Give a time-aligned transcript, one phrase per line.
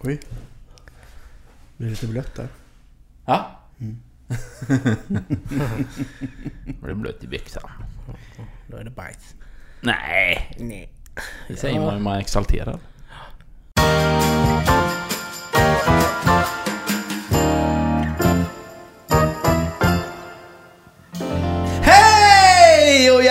[0.00, 0.20] Oj.
[1.76, 2.48] Blir det lite blött där?
[3.24, 3.60] Ja.
[3.80, 4.00] Mm.
[6.80, 7.70] Var det blött i byxan?
[8.66, 9.34] Då är det bajs.
[9.80, 10.92] Nej, Nej.
[11.48, 12.80] det säger man ju man är exalterad.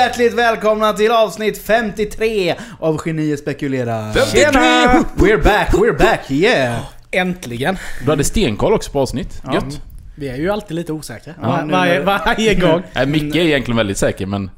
[0.08, 4.14] Hjärtligt välkomna till avsnitt 53 av Genier spekulerar.
[4.14, 4.40] 53!
[4.42, 5.04] Tjena!
[5.16, 6.80] We're back, we're back, yeah!
[7.12, 7.78] Äntligen!
[8.06, 9.42] Du hade stenkoll också på avsnitt.
[9.46, 9.54] Ja.
[9.54, 9.82] Gött.
[10.16, 11.34] Vi är ju alltid lite osäkra.
[11.42, 12.82] Ja, Var, varje, varje gång.
[12.96, 14.50] Nej, Micke är egentligen väldigt säker men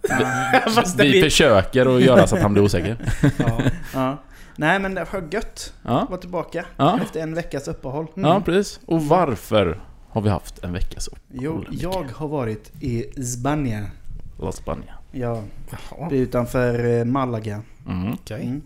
[0.98, 2.98] vi försöker att göra så att han blir osäker.
[3.38, 3.60] Ja.
[3.94, 4.24] ja.
[4.56, 7.00] Nej men det var gött Ja, att vara tillbaka Ja.
[7.04, 8.08] efter en veckas uppehåll.
[8.14, 8.80] ja precis.
[8.86, 9.80] Och varför
[10.10, 11.30] har vi haft en veckas uppehåll?
[11.42, 13.88] Jo, jag har varit i Spanien.
[14.42, 14.94] La Spania.
[15.12, 17.62] Ja, Jaha, det är utanför eh, Malaga.
[17.88, 18.14] Mm.
[18.14, 18.42] okej.
[18.42, 18.62] Mm.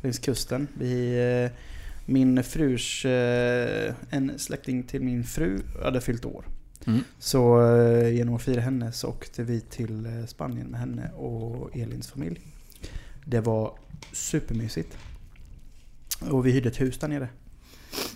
[0.00, 0.68] Längs kusten.
[0.78, 1.58] Vi, eh,
[2.06, 6.44] min frus, eh, en släkting till min fru hade fyllt år.
[6.86, 7.00] Mm.
[7.18, 7.60] Så
[8.12, 12.40] genom att fira henne så åkte vi till Spanien med henne och Elins familj.
[13.24, 13.72] Det var
[14.12, 14.96] supermysigt.
[16.30, 17.28] Och vi hyrde ett hus där nere.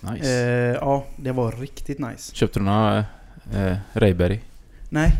[0.01, 0.33] Nice.
[0.33, 2.35] Eh, ja, det var riktigt nice.
[2.35, 3.05] Köpte du några
[3.53, 4.39] eh, Rayberry?
[4.89, 5.13] Nej,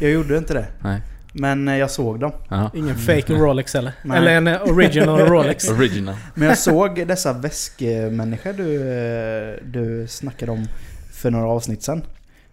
[0.00, 0.66] jag gjorde inte det.
[0.82, 1.02] Nej.
[1.38, 2.32] Men eh, jag såg dem.
[2.48, 2.70] Jaha.
[2.74, 3.92] Ingen fake Rolex eller?
[4.02, 4.18] Nej.
[4.18, 5.70] Eller en eh, original Rolex?
[5.70, 6.14] Original.
[6.34, 10.66] Men jag såg dessa väskmänniskor du, eh, du snackade om
[11.12, 12.02] för några avsnitt sedan.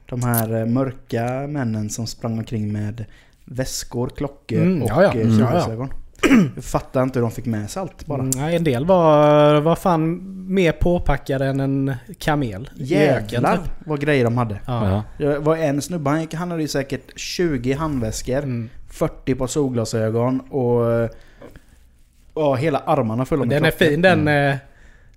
[0.06, 3.06] De här mörka männen som sprang omkring med
[3.46, 5.14] väskor, klockor Mm, och ja, ja.
[5.14, 5.46] eh, Mm, ja, ja.
[5.50, 5.94] solglasögon.
[6.56, 8.20] Jag fattar inte hur de fick med sig allt bara.
[8.20, 10.22] Mm, Nej, en del var, var fan
[10.54, 12.70] mer påpackade än en kamel.
[12.76, 13.66] Jävlar typ.
[13.86, 14.60] vad grejer de hade.
[14.68, 15.04] Ja.
[15.18, 18.70] Det var en snubbe, han, han hade ju säkert 20 handväskor, Mm.
[18.90, 21.10] 40 par solglasögon och...
[22.36, 23.86] Ja, hela armarna fulla med Den är klockor.
[23.92, 24.56] fin den eh,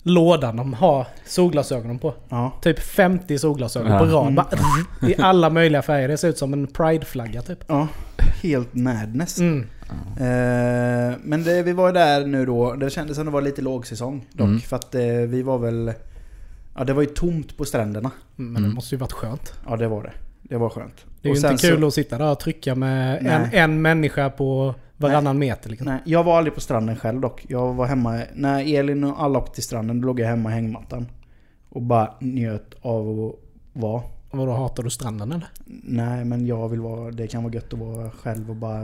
[0.02, 2.14] lådan de har solglasögonen på.
[2.28, 2.52] Ja.
[2.62, 3.98] Typ 50 solglasögon Ja.
[3.98, 4.26] på rad.
[4.28, 4.44] Mm.
[5.12, 6.08] I alla möjliga färger.
[6.08, 7.64] Det ser ut som en prideflagga typ.
[7.66, 7.88] ja,
[8.42, 9.38] helt madness.
[9.38, 9.66] Mm.
[9.90, 12.74] Eh, men det, vi var ju där nu då.
[12.74, 14.46] Det kändes som det var lite lågsäsong dock.
[14.46, 14.60] Mm.
[14.60, 15.92] För att eh, vi var väl...
[16.76, 18.10] Ja, det var ju tomt på stränderna.
[18.38, 19.54] Mm, Men det måste ju varit skönt.
[19.66, 20.12] Ja, det var det.
[20.42, 21.04] Det var skönt.
[21.22, 23.24] Det är ju Och inte sen kul så- att sitta där och trycka med en,
[23.24, 23.48] Nej.
[23.52, 25.70] en människa på varannan meter.
[25.70, 25.86] Liksom.
[25.88, 27.44] Nej, jag var aldrig på stranden själv dock.
[27.48, 28.20] Jag var hemma...
[28.34, 31.06] När Elin och alla åkte till stranden, då låg jag hemma i hängmattan.
[31.68, 33.34] Och bara njöt av att
[33.82, 34.02] vara.
[34.30, 35.48] Vadå, hatar du stranden eller?
[35.84, 37.10] Nej, men jag vill vara...
[37.10, 38.80] Det kan vara gött att vara själv och bara...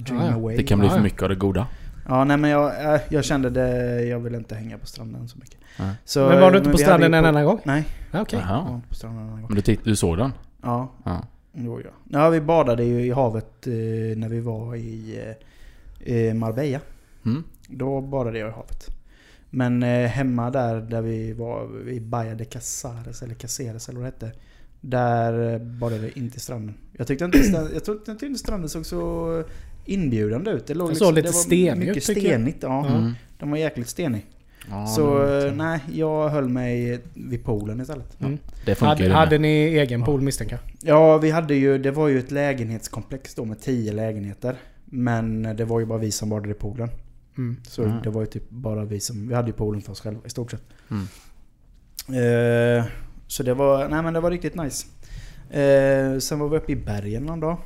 [0.00, 0.34] v- Dream Ja, ja.
[0.36, 0.56] away.
[0.56, 1.02] Det kan bli Ja, för ja.
[1.02, 1.66] mycket av det goda.
[2.08, 4.02] Ja, nej men jag, äh, jag kände det...
[4.04, 5.56] Jag vill inte hänga på stranden så mycket.
[5.78, 5.94] Nej.
[6.04, 7.60] Så, men var du inte på stranden en enda gång?
[7.64, 8.38] Nej, Ja, Okej.
[8.38, 8.64] jag Jaha.
[8.68, 9.44] var inte på stranden en gång.
[9.48, 10.32] Men du, titt- du såg den?
[10.62, 11.26] Ja, Ja.
[11.52, 11.90] Jo, ja.
[12.08, 13.72] ja, vi badade ju i havet eh,
[14.16, 15.20] när vi var i
[16.00, 16.80] eh, Marbella.
[17.26, 17.44] Mm.
[17.68, 18.86] Då badade jag i havet.
[19.50, 24.06] Men eh, hemma där, där vi var i Baia de Casares, eller Caceres eller vad
[24.20, 24.38] det hette.
[24.80, 26.74] Där eh, badade vi inte i stranden.
[26.92, 29.44] Jag tyckte inte, stranden, jag tyckte inte stranden såg så
[29.90, 30.66] inbjudande ut.
[30.66, 32.62] Det, låg Den såg lite det var stenig mycket stenigt.
[32.62, 32.86] Ja.
[32.86, 33.12] Mm.
[33.38, 34.26] Den var jäkligt stenig.
[34.70, 38.20] Ja, så eh, nej, jag höll mig vid poolen istället.
[38.20, 38.38] Mm.
[38.66, 40.94] det funkar Hade, hade ni egen pool misstänker jag?
[40.94, 44.56] Ja, vi hade ju, det var ju ett lägenhetskomplex då med 10 lägenheter.
[44.84, 46.88] Men det var ju bara vi som badade i poolen.
[47.38, 47.56] Mm.
[47.68, 48.02] Så Mm.
[48.02, 50.30] det var ju typ bara vi som, vi hade ju poolen för oss själva i
[50.30, 50.62] stort sett.
[50.90, 51.06] Mm.
[52.08, 52.84] Eh,
[53.26, 54.86] så det var, nej men det var riktigt nice.
[55.50, 57.56] Eh, sen var vi uppe i bergen någon dag.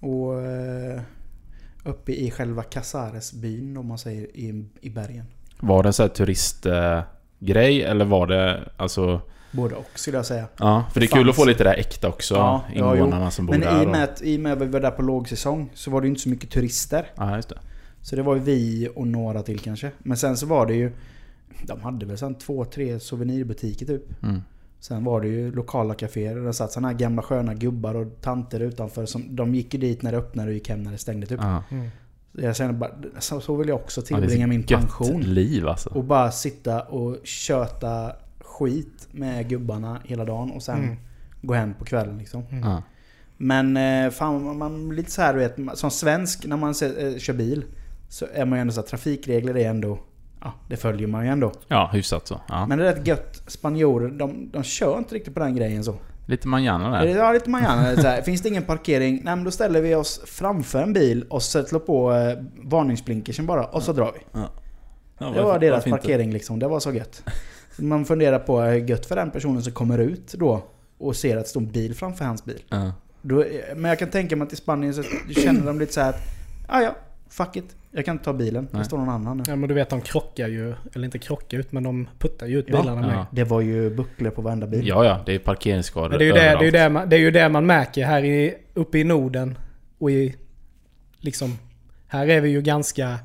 [0.00, 1.00] Och eh,
[1.84, 5.24] uppe i själva Casaresbyn om man säger i, i bergen.
[5.60, 9.20] Var det en sån här turistgrej eller var det alltså...
[9.52, 10.48] Både och skulle jag säga.
[10.58, 12.34] Ja, för det är Det kul att få lite där äkta också.
[12.34, 13.82] Ja, ja, invånarna som bor Men där.
[13.82, 16.04] i och, med att, i och med vi var där på lågsäsong så var det
[16.04, 17.10] ju inte så mycket turister.
[17.16, 17.58] ja, just det.
[18.02, 19.90] Så det var ju vi och några till kanske.
[19.98, 20.92] Men sen så var det ju...
[21.62, 24.22] De hade väl sen två, tre souvenirbutiker typ.
[24.22, 24.42] Mm.
[24.80, 26.36] Sen var det ju lokala kaféer.
[26.36, 29.06] Där satt såna här gamla sköna gubbar och tanter utanför.
[29.06, 31.40] Som, de gick ju dit när det öppnade och gick hem när det stängde typ.
[31.42, 31.62] Ja.
[31.70, 31.88] Mm.
[32.32, 35.20] Jag bara, så, så vill jag också Ja, tillbringa så min pension.
[35.20, 35.90] liv alltså.
[35.90, 40.96] Och bara sitta och köta skit med gubbarna hela dagen och sen Mm.
[41.42, 42.42] gå hem på kvällen liksom.
[42.50, 42.70] Mm.
[42.70, 42.82] Ja.
[43.36, 47.18] Men eh, fan, man, lite så här du vet, som svensk när man ser, eh,
[47.18, 47.64] kör bil
[48.08, 49.98] så är man ju ändå så här, trafikregler är ändå,
[50.48, 51.52] ja det följer man ju ändå.
[51.68, 52.40] ja, hyfsat så.
[52.48, 52.66] Ja.
[52.66, 55.94] Men det är rätt gött, spanjorer de, de kör inte riktigt på den grejen så.
[56.26, 57.06] Lite manjana där.
[57.06, 60.92] Ja lite manjana, finns det ingen parkering, nej men då ställer vi oss framför en
[60.92, 64.40] bil och sätter på eh, varningsblinkersen bara och så drar vi.
[65.18, 67.22] Ja, Det var deras parkering liksom, det var så gött.
[67.78, 70.62] Man funderar på hur gött för den personen som kommer ut då
[70.98, 72.62] och ser att det står en bil framför hans bil.
[72.68, 72.92] Ja.
[73.22, 73.44] Då,
[73.76, 75.02] men jag kan tänka mig att i Spanien så
[75.42, 76.20] känner de lite så här att
[76.66, 76.94] ah, ja,
[77.28, 77.76] Fuck it.
[77.90, 78.68] Jag kan inte ta bilen.
[78.70, 78.78] Nej.
[78.78, 79.42] Det står någon annan nu.
[79.46, 82.58] Ja men du vet de krockar ju, eller inte krockar ut men de puttar ju
[82.58, 82.80] ut Ja.
[82.80, 83.16] bilarna med.
[83.16, 83.26] Ja.
[83.30, 84.86] Det var ju bucklor på varenda bil.
[84.88, 85.20] Ja, ja.
[85.26, 87.20] Det är parkeringsskador Men det är ju det, det, är ju det, man, det är
[87.20, 89.58] ju det man märker här i, uppe i Norden
[89.98, 90.34] och i
[91.18, 91.58] liksom...
[92.06, 93.18] Här är vi ju ganska...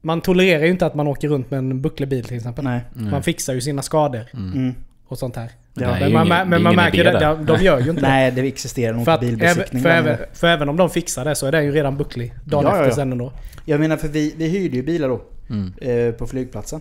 [0.00, 2.64] Man tolererar ju inte att man åker runt med en bucklig bil till exempel.
[2.64, 2.80] Nej.
[2.96, 3.10] Mm.
[3.10, 4.74] Man fixar ju sina skador Mm.
[5.06, 5.50] och sånt här.
[5.74, 7.20] Det Ja, men man, ingen- men det man märker det, där.
[7.36, 8.08] de, de gör ju inte det.
[8.08, 11.46] Nej, det existerar nog inte bilbesiktning för, även, för även om de fixar det så
[11.46, 12.94] är den ju redan bucklig dagen Ja, ja, efter ja.
[12.94, 13.32] sen ändå.
[13.64, 15.22] Jag menar för vi, vi hyrde ju bilar då.
[15.50, 15.72] Mm.
[15.80, 16.80] eh, på flygplatsen.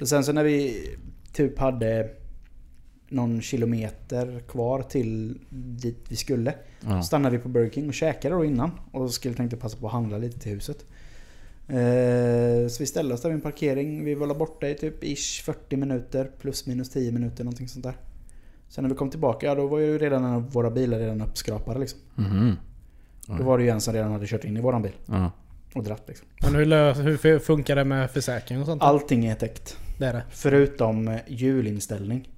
[0.00, 0.86] Och sen så när vi
[1.32, 2.08] typ hade
[3.08, 6.54] någon kilometer kvar till dit vi skulle.
[6.80, 7.02] Ja.
[7.02, 8.70] Stannade vi på Burger King och käkade då innan.
[8.92, 10.84] Och skulle tänkte passa på att handla lite till huset.
[11.68, 14.04] Eh, så vi ställde oss där vid en parkering.
[14.04, 16.30] Vi var där borta i typ ish 40 minuter.
[16.40, 17.94] Plus minus 10 minuter någonting sånt där.
[18.68, 21.20] Sen när vi kom tillbaka, ja då var ju redan en av våra bilar redan
[21.22, 22.00] uppskrapade liksom.
[22.14, 22.56] Mhm.
[23.38, 24.92] Då var det ju en som redan hade kört in i våran bil.
[25.06, 25.30] Ja.
[25.74, 26.26] Och dratt liksom.
[26.42, 28.82] Men hur, hur funkar det med försäkring och sånt?
[28.82, 29.76] Allting är täckt.
[29.98, 30.22] Det är det.
[30.30, 32.28] Förutom eh, hjulinställning.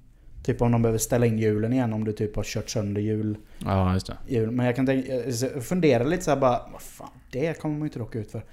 [0.43, 3.37] Typ om de behöver ställa in hjulen igen om du typ har kört sönder hjul.
[3.65, 4.17] ja, just det.
[4.27, 4.51] hjul.
[4.51, 7.81] Men jag kan tänka, jag funderar lite så här bara, vad fan, det kommer man
[7.81, 8.43] ju inte råka ut för.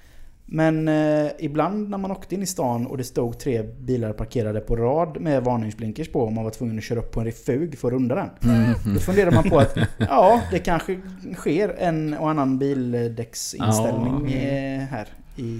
[0.51, 4.59] Men eh, ibland när man åkte in i stan och det stod tre bilar parkerade
[4.59, 7.77] på rad med varningsblinkers på och man var tvungen att köra upp på en refug
[7.77, 8.29] för att runda den.
[8.43, 8.73] Mm.
[8.93, 10.99] Då funderar man på att ja, det kanske
[11.35, 14.37] sker en och annan bildäcksinställning Ja.
[14.37, 15.59] eh, här i...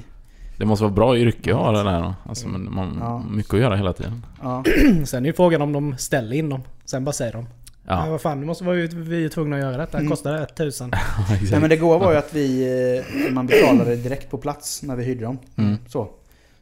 [0.58, 2.14] Det måste vara bra yrke att ha det där då.
[2.26, 3.24] Alltså, men man Ja.
[3.32, 4.26] mycket att göra hela tiden.
[4.42, 4.64] Ja,
[5.06, 6.62] Sen är ju frågan om de ställer in dem.
[6.86, 7.46] Sen bara säger de.
[7.90, 8.06] Ja.
[8.06, 9.98] Ja, vad fan, nu måste vi, vi är tvungna att göra detta.
[9.98, 10.10] Mm.
[10.10, 10.92] Kostar det 1000?
[11.20, 11.52] exakt.
[11.52, 14.96] Nej men det goa var ju att vi, eh, man betalade direkt på plats när
[14.96, 15.38] vi hyrde dem.
[15.56, 15.78] Mm.
[15.88, 16.10] Så.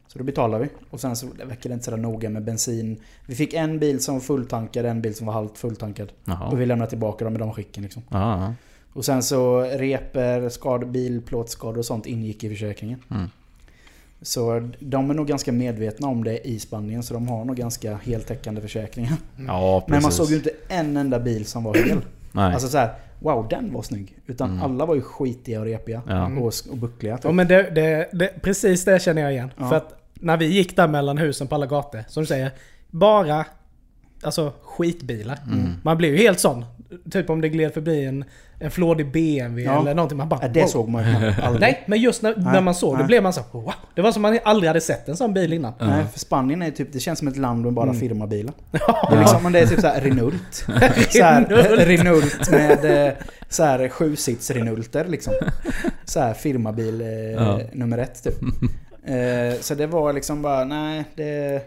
[0.06, 0.68] Så då betalar vi.
[0.90, 3.00] Och sen så verkar det inte sådär noga med bensin.
[3.26, 6.12] Vi fick en bil som var fulltankad, en bil som var halvt fulltankad.
[6.24, 6.48] Jaha.
[6.48, 8.02] Och vi lämnade tillbaka dem i de skicken liksom.
[8.08, 8.54] Ja, ja.
[8.92, 13.02] Och sen så reper, skad, bil, plåtskador och sånt ingick i försäkringen.
[13.10, 13.30] Mm.
[14.22, 17.02] Så de är nog ganska medvetna om det i Spanien.
[17.02, 19.12] Så de har nog ganska heltäckande försäkringar.
[19.46, 19.90] ja precis.
[19.90, 21.98] Men man såg ju inte en enda bil som var hel.
[22.32, 22.52] Nej.
[22.54, 24.18] Alltså så här, wow den var snygg.
[24.26, 24.62] Utan Mm.
[24.62, 26.02] alla var ju skitiga och repiga.
[26.08, 26.26] Ja.
[26.26, 27.16] Och, och buckliga.
[27.16, 27.24] typ.
[27.24, 29.50] Ja men det, det, det, precis det känner jag igen.
[29.58, 29.68] Ja.
[29.68, 32.50] För att när vi gick där mellan husen på alla gator, som du säger,
[32.90, 33.44] bara
[34.22, 35.38] alltså skitbilar.
[35.52, 35.72] Mm.
[35.82, 36.64] Man blir ju helt sån.
[37.10, 38.24] Typ om det gled förbi en,
[38.60, 39.80] en flådig BMW Ja.
[39.80, 40.18] eller någonting.
[40.18, 40.66] Man bara Ja, det wow.
[40.68, 41.60] såg man ju aldrig.
[41.60, 43.72] Nej, men just när, när man såg det blev man så wow.
[43.94, 45.72] Det var som man aldrig hade sett en sån bil innan.
[45.80, 48.00] Nej, för Spanien är typ, det känns som ett land med bara Mm.
[48.00, 48.54] firmabilar.
[49.10, 50.54] Det är liksom, det är typ såhär Renault.
[51.10, 53.12] såhär, Renault med eh,
[53.48, 55.32] såhär sjusits Renaulter liksom.
[56.04, 57.60] Såhär firmabil eh, Ja.
[57.72, 58.34] nummer ett typ.
[59.04, 61.62] Eh, så det var liksom bara, nej det...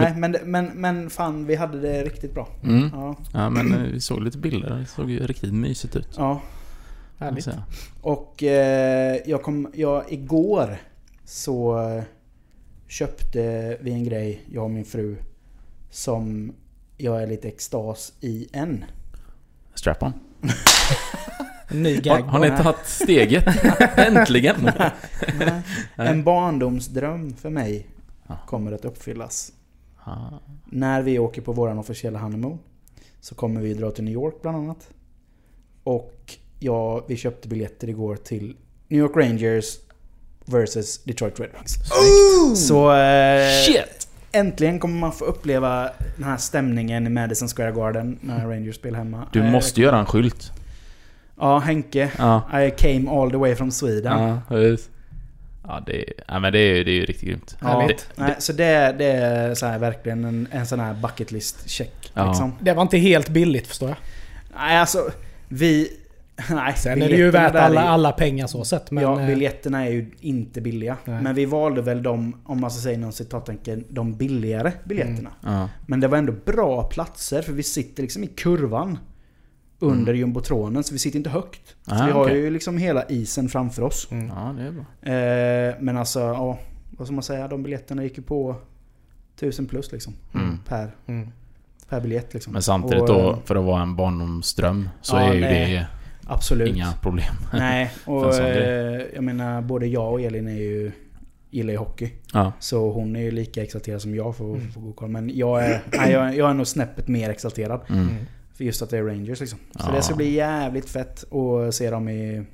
[0.00, 2.48] Nej men, men, men fan vi hade det riktigt bra.
[2.62, 2.90] Mm.
[2.92, 3.16] Ja.
[3.32, 4.70] Ja, men eh, vi såg lite bilder.
[4.70, 6.08] Det såg ju riktigt mysigt ut.
[6.16, 6.40] ja.
[7.18, 7.48] Härligt.
[8.00, 10.76] Och eh, jag kom, jag, igår
[11.24, 11.80] så
[12.88, 15.16] köpte vi en grej, jag och min fru,
[15.90, 16.52] som
[16.96, 18.84] jag är lite extas i än.
[19.74, 20.12] Strap-on.
[21.68, 22.22] En ny Har, gag.
[22.22, 23.44] har ni tagit steget?
[23.96, 24.70] Äntligen!
[25.96, 27.86] En barndomsdröm för mig
[28.46, 29.52] kommer att uppfyllas.
[30.06, 30.40] Ja.
[30.64, 32.58] När vi åker på våran officiella honeymoon
[33.20, 34.88] så kommer vi dra till New York bland annat.
[35.84, 38.56] Och ja, vi köpte biljetter igår till
[38.88, 39.78] New York Rangers
[40.44, 41.78] versus Detroit Red Wings.
[42.68, 44.08] Så eh, Shit!
[44.32, 48.98] äntligen kommer man få uppleva den här stämningen i Madison Square Garden när Rangers spelar
[48.98, 49.26] hemma.
[49.32, 50.52] Du Eh, måste göra en skylt.
[51.38, 52.10] Ja, Henke.
[52.18, 52.60] Ja.
[52.62, 54.18] I came all the way from Sweden.
[54.48, 54.56] Ja.
[55.66, 57.56] Ja, det, är- ja men det är, det är ju riktigt grymt.
[57.60, 58.08] Ja, Härligt.
[58.16, 62.10] nej, så det, det är så här, verkligen en, en sån här bucket list check.
[62.14, 62.28] Ja.
[62.28, 62.52] Liksom.
[62.60, 63.98] Det var inte helt billigt förstår jag.
[64.56, 65.10] Nej, alltså
[65.48, 65.88] vi...
[66.50, 68.90] Nej, Sen är det ju värt alla, är- alla pengar så sett.
[68.90, 70.96] Men, ja, eh, biljetterna är ju inte billiga.
[71.04, 71.22] Nej.
[71.22, 75.30] Men vi valde väl de, om man ska säga inom citattecken, de billigare biljetterna.
[75.42, 75.68] Ja.
[75.86, 78.98] Men det var ändå bra platser för vi sitter liksom i kurvan.
[79.78, 81.76] Under jumbotronen, så vi sitter inte högt.
[81.82, 82.36] Så Ah, vi har okej.
[82.38, 84.08] ju liksom hela isen framför oss.
[84.10, 84.26] mm.
[84.36, 84.84] ja, det är bra.
[85.14, 86.58] Eh, men alltså, ja,
[86.90, 87.48] vad ska man säga?
[87.48, 88.56] De biljetterna gick ju på
[89.36, 90.12] 1000 plus liksom.
[90.34, 90.58] Mm.
[90.68, 91.28] Per, Mm.
[91.88, 92.52] per biljett liksom.
[92.52, 95.72] Men samtidigt Och, då, eh, för att vara en barndomsdröm, så Ja, är ju nej.
[95.72, 95.86] det
[96.26, 96.68] Absolut.
[96.76, 97.34] inga problem.
[97.52, 100.92] Nej, och eh, jag menar både jag och Elin är ju
[101.50, 102.12] gillar ju hockey.
[102.32, 102.52] Ja.
[102.58, 104.70] Så hon är ju lika exalterad som jag för, Mm.
[104.70, 105.08] för god koll.
[105.08, 107.80] Men jag är, nej, jag, jag är nog snäppet mer exalterad.
[107.88, 108.08] Mm.
[108.56, 109.58] För just att det är Rangers liksom.
[109.70, 109.92] Så Ja.
[109.94, 112.46] det ska bli jävligt fett att se dem i...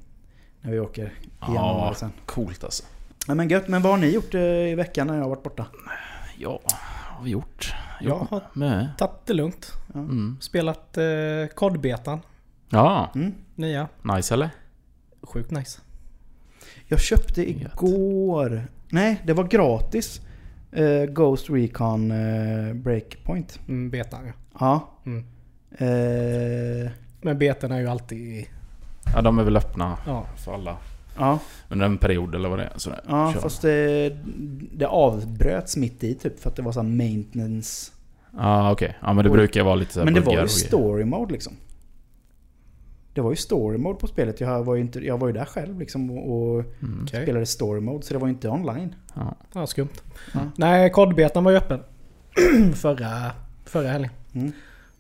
[0.61, 1.95] När vi åker i Ja.
[1.97, 2.13] sen.
[2.27, 2.83] Coolt alltså.
[3.29, 5.43] Ja, men gött, men vad har ni gjort eh, i veckan när jag har varit
[5.43, 5.67] borta?
[6.39, 6.73] Ja, vad
[7.17, 7.75] har vi gjort?
[8.01, 8.89] Jag har med.
[8.99, 9.73] tagit det lugnt.
[9.95, 10.37] Mm.
[10.41, 11.05] Spelat eh,
[11.55, 12.21] kodbetan.
[12.69, 13.35] Ja, Mm?
[13.55, 13.89] Nya.
[14.03, 14.51] nice eller?
[15.23, 15.81] Sjukt nice.
[16.87, 18.67] Jag köpte igår.
[18.89, 20.21] Nej, det var gratis.
[20.73, 23.61] Eh, Ghost Recon eh, Breakpoint.
[23.69, 24.33] Mm, betan ja.
[24.61, 24.91] Ja.
[25.07, 25.25] Mm.
[25.79, 28.47] Eh, Men beten är ju alltid...
[29.15, 30.27] Ja, de är väl öppna Ja.
[30.45, 30.77] för alla.
[31.19, 31.39] ja,
[31.69, 32.73] Under en period eller vad det är.
[32.77, 33.01] Sådär.
[33.09, 33.41] ja Kör.
[33.41, 34.17] fast det,
[34.73, 37.93] det avbröts mitt i typ för att det var så maintenance.
[38.37, 38.97] Ja, okej.
[39.01, 39.37] Ja, men det Oj.
[39.37, 41.53] brukar vara lite så Men det var ju och story mode liksom.
[43.15, 44.41] Det var ju story mode på spelet.
[44.41, 47.07] Jag var ju, inte, jag var ju där själv liksom och, och Mm.
[47.07, 48.03] Spelade story mode.
[48.07, 48.95] Så det var ju inte online.
[49.15, 49.35] Ja.
[49.55, 49.89] Ja, skumt.
[50.35, 50.41] Ja.
[50.57, 51.81] Nej, kodbetan var ju öppen.
[52.75, 53.31] förra,
[53.65, 54.11] förra helgen.
[54.33, 54.53] Mm.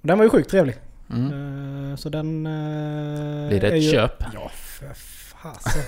[0.02, 0.76] Och den var ju sjukt trevlig.
[1.10, 1.90] Mm.
[1.90, 2.46] Eh, så den...
[2.46, 4.24] Uh, Blir det ett köp?
[4.34, 5.82] Ja, för fasen.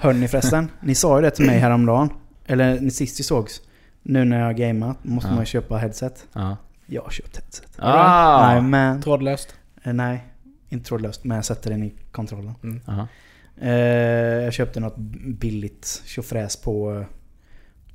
[0.00, 2.10] Hörni förresten, ni sa ju det till mig häromdagen.
[2.46, 3.60] Eller ni sist vi sågs.
[4.02, 5.34] Nu när jag har gameat måste Ja.
[5.34, 6.26] man ju köpa headset.
[6.32, 6.56] Ja.
[6.86, 7.68] Jag har köpt headset.
[7.78, 8.52] Ah!
[8.52, 9.02] Nej men.
[9.02, 9.54] Trådlöst.
[9.82, 10.24] Eh, nej,
[10.68, 11.24] inte trådlöst.
[11.24, 12.54] Men jag sätter den i kontrollen.
[12.86, 13.08] Aha.
[13.60, 13.72] Eh,
[14.44, 17.06] jag köpte något billigt tjofräs på, eh,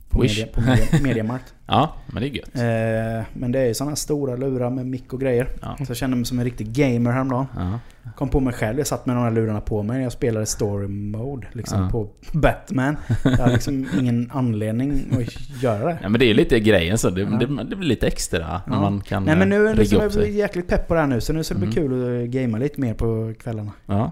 [0.09, 0.37] på, Wish.
[0.39, 1.53] media, på media, Mediamarkt.
[1.65, 2.55] Ja, men det är gött.
[2.55, 5.47] Eh, men det är ju sådana stora lurar med mick och grejer.
[5.61, 5.75] Ja.
[5.77, 7.45] Så jag kände mig som en riktig gamer häromdagen.
[7.55, 7.79] Ja.
[8.15, 10.45] Kom på mig själv, jag satt med de här lurarna på mig när jag spelade
[10.45, 11.89] story mode liksom Ja.
[11.89, 12.97] på Batman.
[13.23, 15.99] Jag hade liksom ingen anledning att göra det.
[16.01, 17.09] ja, men det är ju lite grejen så.
[17.09, 17.27] Det, Ja.
[17.27, 20.01] det, det blir lite extra när man kan Nej men nu är eh, det liksom,
[20.01, 21.75] jag blir jäkligt pepp på det här nu så nu ska det bli Mhm.
[21.75, 23.71] kul att gamea lite mer på kvällarna.
[23.85, 24.11] Ja.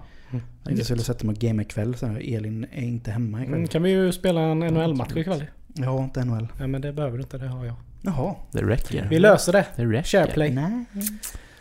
[0.68, 3.54] Jag skulle sätta mig och gamea ikväll så Elin är inte hemma ikväll.
[3.56, 5.44] Mm, kan vi ju spela en NHL-match ikväll.
[5.74, 6.48] Jag har inte NHL.
[6.58, 7.74] Ja, men det behöver du inte, det har jag.
[8.02, 8.34] Jaha.
[8.50, 9.06] Det räcker.
[9.10, 9.66] Vi löser det.
[9.76, 10.02] Det räcker.
[10.08, 10.50] Shareplay.
[10.50, 10.84] Nej.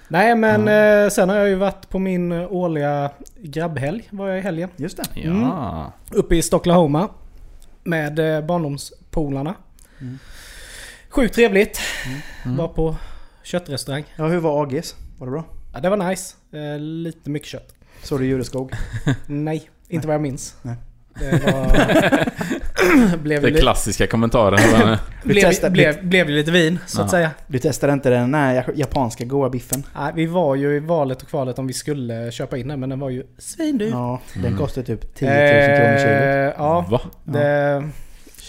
[0.08, 1.04] Nej men Ja.
[1.04, 3.12] eh, sen har jag ju varit på min eh, årliga
[3.42, 4.08] grabbhelg.
[4.10, 4.70] Var jag i helgen.
[4.76, 5.22] Just det.
[5.22, 5.94] Ja.
[6.12, 7.10] Uppe i Stocklahoma.
[7.84, 9.56] Med eh, barndomspolarna.
[10.02, 10.20] Mm.
[11.10, 11.80] Sjukt trevligt.
[12.46, 12.58] Mm.
[12.58, 12.96] Var på
[13.44, 14.04] köttrestaurang.
[14.16, 14.96] Ja, hur var AGs?
[15.18, 15.44] Var det bra?
[15.74, 16.36] Ja, det var nice.
[16.52, 17.74] Eh, lite mycket kött.
[18.04, 18.72] Såg du Jureskog?
[19.28, 20.56] Nej, inte vad jag minns.
[20.62, 20.76] Nej.
[21.20, 23.18] Det var...
[23.24, 24.98] blev, Det klassiska kommentaren.
[25.24, 27.12] blev, blev, blev det lite vin, så att Ja.
[27.12, 27.32] säga.
[27.48, 29.84] Du testade inte den nej, japanska goa biffen?
[29.96, 32.90] Nej, vi var ju i valet och kvalet om vi skulle köpa in den, men
[32.90, 33.90] den var ju svindyr.
[33.90, 34.58] Ja, den Mm.
[34.58, 36.08] kostar typ 10 000 kronor kilot.
[36.08, 37.02] Eh, ja, Va?
[37.24, 37.90] det,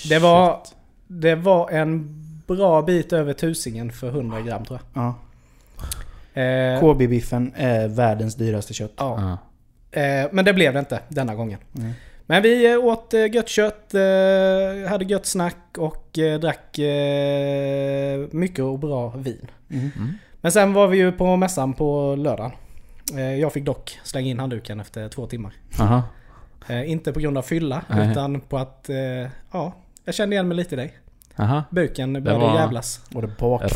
[0.08, 0.60] det, var,
[1.06, 2.14] det var en
[2.46, 5.14] bra bit över tusingen för 100 gram tror Ja.
[6.34, 6.74] jag.
[6.74, 8.92] Eh, KB-biffen är världens dyraste kött.
[8.96, 9.38] ja.
[9.90, 10.00] Ja.
[10.00, 11.58] Eh, men det blev det inte denna gången.
[11.78, 11.92] Mm.
[12.30, 16.78] Men vi eh, åt eh, gött kött, eh, hade gött snack och drack
[18.30, 19.50] mycket och bra vin.
[19.70, 19.90] Mm.
[19.96, 20.12] Mm.
[20.40, 22.50] Men sen var vi ju på mässan på lördagen.
[23.40, 25.52] Jag fick dock slänga in handduken efter två timmar.
[25.80, 26.02] Aha.
[26.86, 28.10] Inte på grund av fylla, Nej.
[28.10, 28.90] utan på att...
[29.52, 29.72] Ja,
[30.04, 30.92] jag kände igen mig lite i dig.
[31.36, 31.64] Aha.
[31.70, 33.00] Buken började var- jävlas.
[33.14, 33.28] Och det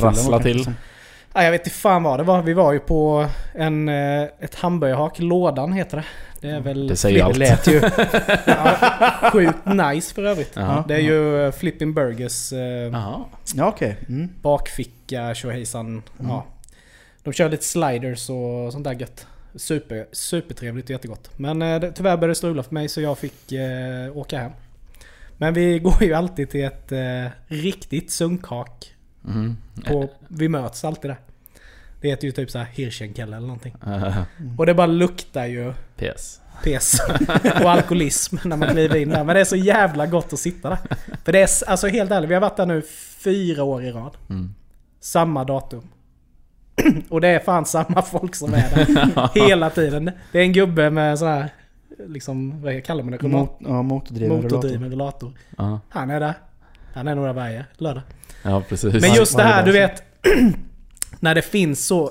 [0.02, 0.64] Rassla till.
[0.64, 0.74] som-
[1.34, 2.42] Ja, jag vet inte fan vad det var.
[2.42, 5.18] Vi var ju på en, eh, ett hamburgerhak.
[5.18, 6.04] Lådan heter det.
[6.40, 6.86] Det är väl...
[6.86, 7.36] Det säger allt.
[7.36, 7.80] lät ju...
[8.46, 8.76] Ja,
[9.32, 10.52] sjukt nice för övrigt.
[10.54, 10.84] Ja.
[10.88, 12.58] Det är ju eh, Flipping Burgers eh.
[12.58, 13.28] Ja
[13.60, 13.96] okej.
[14.08, 14.28] Mm.
[14.42, 16.02] bakficka tjohejsan.
[16.18, 16.46] Ja.
[17.22, 19.26] De kör lite sliders och sånt där gött.
[19.54, 21.30] Super, supertrevligt och jättegott.
[21.36, 24.52] Men eh, tyvärr började det strula för mig så jag fick eh, åka hem.
[25.36, 28.91] Men vi går ju alltid till ett eh, riktigt sunkhak.
[29.26, 29.56] Mm.
[29.86, 31.18] På, vi möts alltid där.
[32.00, 33.74] Det heter ju typ så här Hirschenkelle eller någonting.
[33.86, 34.22] Eh,
[34.58, 36.40] Och det bara luktar ju PS.
[36.64, 37.00] pes
[37.62, 39.24] och alkoholism när man kliver in där.
[39.24, 40.78] Men det är så jävla gott att sitta där.
[41.24, 42.82] För det är, alltså helt ärligt, vi har varit där nu
[43.18, 44.16] fyra år i rad.
[44.30, 44.54] Mm.
[45.00, 45.88] Samma datum.
[47.08, 49.30] Och det är fan samma folk som är där.
[49.48, 50.10] Hela tiden.
[50.32, 51.50] Det är en gubbe med sån här,
[52.06, 53.28] liksom, vad kallar man det?
[53.28, 55.32] Mot, ja, motordriven motordriven rullator.
[55.58, 55.80] Ja.
[55.88, 56.34] Han är där.
[56.94, 58.02] Han är nog där varje lördag.
[58.42, 58.94] Ja, precis.
[58.94, 60.02] Men just det här, du vet.
[61.20, 62.10] När det finns så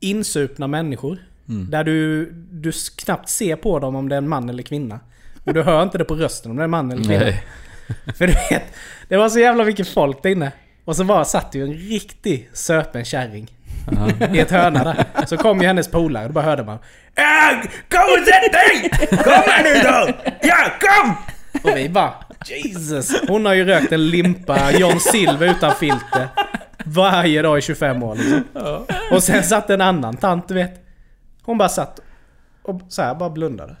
[0.00, 1.18] insupna människor.
[1.48, 1.70] Mm.
[1.70, 5.00] Där du, du knappt ser på dem om det är en man eller kvinna.
[5.44, 7.24] Och du hör inte det på rösten om det är en man eller kvinna.
[7.24, 7.44] Nej.
[8.16, 8.62] För du vet,
[9.08, 10.52] det var så jävla mycket folk där inne.
[10.84, 13.50] Och så bara satt ju en riktig söpen kärring.
[13.90, 14.26] Ja.
[14.34, 15.26] I ett hörna där.
[15.26, 16.78] Så kom ju hennes polare och då bara hörde man
[17.14, 18.90] äh, Kom och sätt dig!
[19.08, 20.14] Kom här nu då!
[20.42, 21.14] Ja, kom!
[21.62, 23.22] Och vi bara Jesus!
[23.28, 26.28] Hon har ju rökt en limpa John Silver utan filter.
[26.84, 28.44] Varje dag i 25 år liksom.
[29.12, 30.74] Och sen satt en annan tant du vet.
[31.42, 32.00] Hon bara satt
[32.62, 33.76] och så här bara blundade.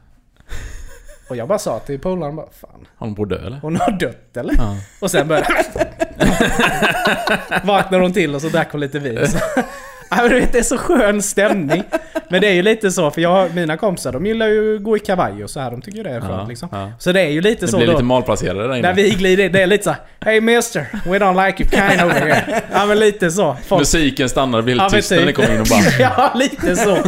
[1.28, 3.58] Och jag bara sa till polaren bara Fan, Har hon dö eller?
[3.58, 4.54] hon har dött eller?
[4.58, 4.76] Ja.
[5.00, 5.48] Och sen började...
[7.64, 9.28] Vaknade hon till och så drack hon lite vin.
[9.28, 9.38] Så.
[10.16, 11.82] Ja, men du vet, det är så skön stämning.
[12.30, 14.82] Men det är ju lite så, för jag, har- mina kompisar de gillar ju att
[14.82, 15.70] gå i kavaj och så här.
[15.70, 16.68] De tycker det är skönt Ja, liksom.
[16.72, 16.92] ja.
[16.98, 17.92] Så det är ju lite Det så blir då.
[17.92, 18.88] lite malplacerade där inne.
[18.88, 22.02] När vi glider in, det är lite så Hey mister, we don't like you kind
[22.02, 22.62] over here.
[22.72, 23.56] Ja men lite så.
[23.66, 25.80] Folk, Musiken stannar, det blir Ja, helt men tyst när ni kommer in och bara...
[26.00, 26.98] ja, lite så.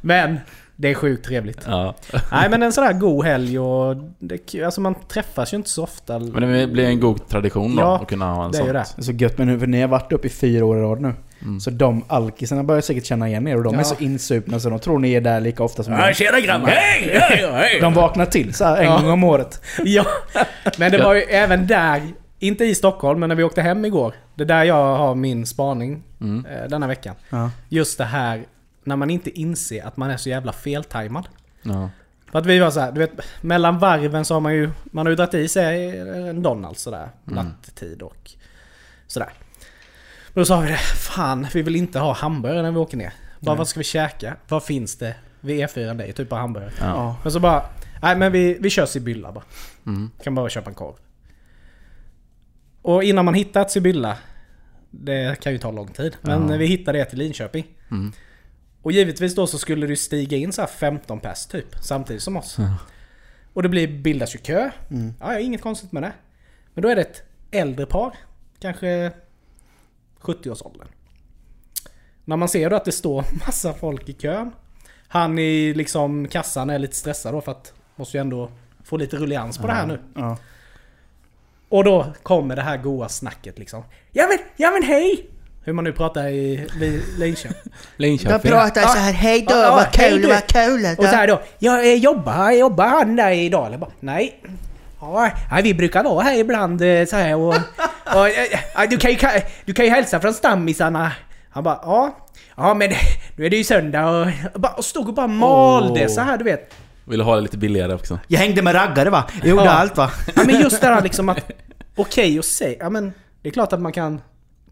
[0.00, 0.40] Men
[0.80, 1.60] Det är sjukt trevligt.
[1.66, 1.94] Ja.
[2.32, 3.96] Nej men en sån där god helg och...
[4.18, 6.18] Det, alltså man träffas ju inte så ofta.
[6.18, 8.66] Men det blir en god tradition då Ja, att kunna ha en det är sån.
[8.66, 8.84] ju det.
[8.96, 10.80] Det är så gött med nu, för ni har varit uppe i fyra år i
[10.80, 11.14] rad nu.
[11.42, 11.60] Mm.
[11.60, 13.80] Så de alkisarna börjar säkert känna igen er och de Ja.
[13.80, 16.68] är så insupna så de tror ni är där lika ofta som Ja, tjena grabbar!
[16.68, 17.80] Hej, hej, hej!
[17.82, 19.00] De vaknar till så här en Ja.
[19.00, 19.62] gång om året.
[19.84, 20.04] Ja,
[20.78, 22.02] men det var ju även där,
[22.38, 24.14] inte i Stockholm, men när vi åkte hem igår.
[24.34, 26.46] Det är där jag har min spaning Mm.
[26.46, 27.14] eh, denna veckan.
[27.30, 27.50] Ja.
[27.68, 28.42] Just det här
[28.84, 31.28] när man inte inser att man är så jävla feltajmad.
[31.62, 31.90] Ja.
[32.30, 35.06] För att vi var så här, du vet, mellan varven så har man ju, man
[35.06, 38.30] har ju dragit i sig en Donalds sådär, nattetid och
[39.06, 39.32] sådär.
[40.32, 43.12] Men då sa vi det, fan vi vill inte ha hamburgare när vi åker ner.
[43.40, 44.36] Bara vad ska vi käka?
[44.48, 46.72] Vad finns det vid E4 det är typ av hamburgare?
[46.80, 46.86] Ja.
[46.86, 47.16] Ja.
[47.22, 47.62] Men så bara,
[48.02, 49.44] nej men vi, vi kör Sibylla bara.
[49.86, 50.10] Mm.
[50.22, 50.94] Kan bara köpa en korv.
[52.82, 54.16] Och innan man hittar ett Sibylla,
[54.90, 56.16] det kan ju ta lång tid.
[56.20, 56.56] Men Ja.
[56.56, 57.66] vi hittade det till Linköping.
[57.90, 58.12] Mm.
[58.82, 62.22] Och givetvis då så skulle det ju stiga in så här 15 pers typ, samtidigt
[62.22, 62.56] som oss.
[62.58, 62.74] Ja.
[63.52, 64.70] Och det blir, bildas ju kö.
[64.90, 65.14] Mm.
[65.20, 66.12] Ja, ja, inget konstigt med det.
[66.74, 68.14] Men då är det ett äldre par,
[68.58, 69.12] kanske
[70.20, 70.88] 70-årsåldern.
[72.24, 74.50] När man ser då att det står massa folk i kön.
[75.08, 78.50] Han i liksom kassan är lite stressad då för att måste ju ändå
[78.84, 80.00] få lite rullians på det här nu.
[80.14, 80.36] Ja.
[81.68, 83.82] Och då kommer det här goa snacket liksom.
[84.12, 85.30] Ja men, ja men hej!
[85.64, 87.72] Hur man nu pratar i Li- Linköping.
[87.96, 88.50] Linköping.
[88.50, 90.86] pratar så här, hej då, Ja, ja, vad kul, vad kul.
[90.98, 91.40] Och så här då.
[91.58, 93.66] Ja, eh, jobbar, jobbar han där idag?
[93.66, 94.40] Eller bara, nej.
[95.00, 97.54] Ja, nej, vi brukar vara här ibland eh, så här och...
[98.14, 99.16] och eh, du, kan ju,
[99.64, 101.12] du kan ju hälsa från stammisarna.
[101.50, 102.16] Han bara, ja.
[102.56, 102.90] Ja men
[103.36, 104.26] nu är det ju söndag och...
[104.54, 106.08] och bara- Och stod och bara malde Åh.
[106.08, 106.74] så här du vet.
[107.04, 108.18] Vill ha det lite billigare också.
[108.26, 109.24] Jag hängde med raggare va?
[109.40, 109.70] Jag gjorde Ja.
[109.70, 110.10] allt va?
[110.36, 111.50] Ja men just det här liksom att...
[111.96, 113.12] Okej att säga, ja men...
[113.42, 114.20] Det är klart att man kan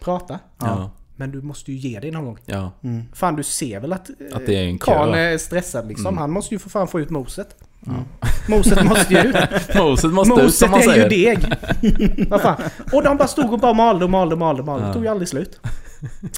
[0.00, 0.38] prata.
[0.59, 0.91] Ja.
[1.17, 2.38] Men du måste ju ge dig någon gång.
[2.45, 2.71] Ja.
[3.12, 6.07] Fan du ser väl att, eh, Att det är en kö, karln är stressad liksom.
[6.07, 6.19] Mm.
[6.19, 7.57] Han måste ju för fan få ut moset.
[8.49, 9.35] Moset måste ju ut.
[9.76, 11.11] Moset måste ut Moset som man är säger.
[11.11, 12.29] ju deg.
[12.31, 12.57] Vad fan.
[12.93, 14.85] Och de bara stod och bara malde och malde och malde och malde.
[14.85, 14.95] Det Ja.
[14.95, 15.61] tog ju aldrig slut.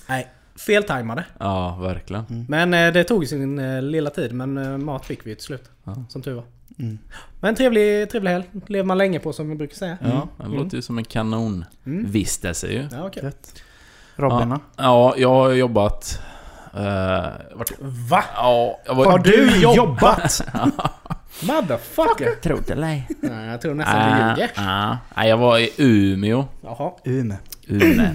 [0.08, 1.24] Nej, feltajmade.
[1.38, 2.46] Ja, verkligen.
[2.48, 4.32] Men eh, det tog sin eh, lilla tid.
[4.32, 5.70] Men eh, mat fick vi till slut.
[5.84, 6.04] Ja.
[6.08, 6.44] Som tur var.
[6.78, 6.98] Mm.
[7.40, 8.44] Men trevlig, trevlig helg.
[8.66, 9.98] Lever man länge på som vi brukar säga.
[10.00, 12.88] Ja, det låter ju som en kanonvistelse ju.
[12.92, 13.10] Ja.
[13.22, 13.62] Gött.
[14.16, 14.58] Robin då?
[14.76, 16.20] Ja, jag har jobbat...
[16.74, 16.80] Uh,
[17.54, 18.24] vart, Va?
[18.36, 19.04] ja, jag var...
[19.10, 20.42] Har du jobbat?
[21.42, 22.40] Motherfucker!
[22.42, 23.08] Tror det Nej,
[23.50, 24.50] jag tror nästan du ljuger.
[25.16, 26.44] Nej, jag var i Umeå.
[26.62, 26.92] Jaha.
[27.04, 27.36] Ume.
[27.66, 28.06] Umeå.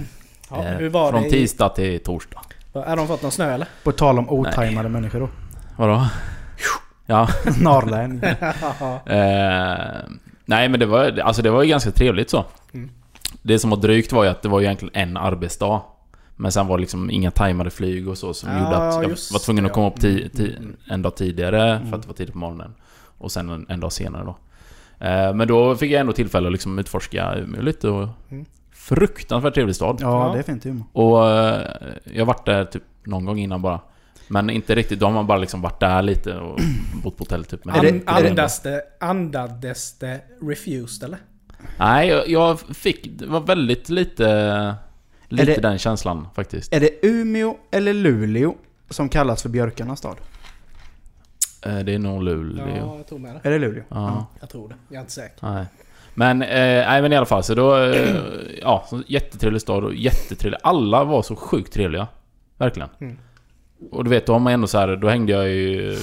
[0.50, 1.28] Ja, Eh, hur var Från det?
[1.28, 2.40] i- tisdag till torsdag.
[2.74, 3.68] Har de fått någon snö eller?
[3.84, 5.28] På tal om otajmade människor då.
[5.76, 6.06] Vadå?
[7.06, 7.28] Ja.
[7.60, 8.24] Norrland.
[9.06, 10.08] Eh,
[10.44, 12.44] nej men det var, alltså det var ju ganska trevligt så.
[12.74, 12.90] Mm.
[13.42, 15.80] Det som var drygt var ju att det var ju egentligen en arbetsdag.
[16.36, 19.08] Men sen var det liksom inga tajmade flyg och så som Ja, gjorde att jag
[19.08, 19.90] var tvungen att det, komma ja.
[19.92, 20.76] upp ti, ti, Mm, mm.
[20.88, 22.74] en dag tidigare för att det var tidigt på morgonen.
[23.18, 24.36] Och sen en, en dag senare då.
[25.06, 28.08] Eh, men då fick jag ändå tillfälle att liksom utforska Umeå lite och...
[28.30, 28.44] Mm.
[28.72, 29.98] Fruktansvärt trevlig stad.
[30.00, 30.32] Ja, Ja.
[30.32, 30.84] det är fint Umeå.
[30.92, 31.60] Och eh,
[32.04, 33.80] jag varit där typ någon gång innan bara.
[34.34, 36.60] Men inte riktigt, då har man bara liksom varit där lite och
[37.02, 37.64] bott på hotell typ.
[37.64, 41.18] Men det- Andas det, andades det refused eller?
[41.78, 43.18] Nej, jag, jag fick...
[43.18, 44.74] Det var väldigt lite...
[45.28, 46.72] Lite det- den känslan faktiskt.
[46.74, 48.54] Är det Umeå eller Luleå
[48.90, 50.16] som kallas för björkarnas stad?
[51.66, 52.68] Eh, Det är nog Luleå.
[52.76, 53.48] Ja, jag tror med det.
[53.48, 53.82] Är det Luleå?
[53.88, 54.26] Ja.
[54.40, 54.74] Jag tror det.
[54.88, 55.38] Jag är inte säker.
[55.42, 55.66] Nej.
[56.14, 56.48] Men, eh,
[56.88, 57.76] nej men i alla fall så då...
[57.76, 58.16] Eh,
[58.62, 60.58] ja, så jättetrevlig stad och jättetrevlig.
[60.62, 62.06] Alla var så sjukt trevliga.
[62.58, 62.88] Verkligen.
[63.00, 63.18] Mm.
[63.90, 65.98] Och du vet, då har man ändå så här, Då hängde jag ju...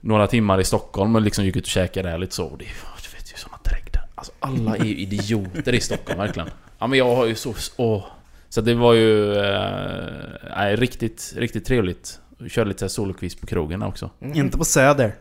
[0.00, 2.44] Några timmar i Stockholm och liksom gick ut och käkade där lite så.
[2.44, 4.02] Och det, du vet ju såna drägder.
[4.14, 6.48] Alltså alla är ju idioter i Stockholm verkligen.
[6.78, 7.54] Ja men jag har ju så...
[7.76, 8.04] Åh.
[8.48, 9.36] Så det var ju...
[9.36, 12.18] Eh, riktigt, riktigt trevligt.
[12.48, 14.10] Körde lite solokvist på krogen också.
[14.20, 14.36] Mm.
[14.36, 15.14] Inte på Söder.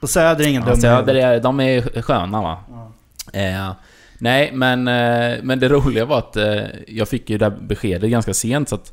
[0.00, 2.64] På Söder är ingen Ja, dum det är, de är sköna va?
[3.32, 3.72] Eh,
[4.18, 8.10] nej, men, eh, men det roliga var att eh, jag fick ju det här beskedet
[8.10, 8.92] ganska sent så att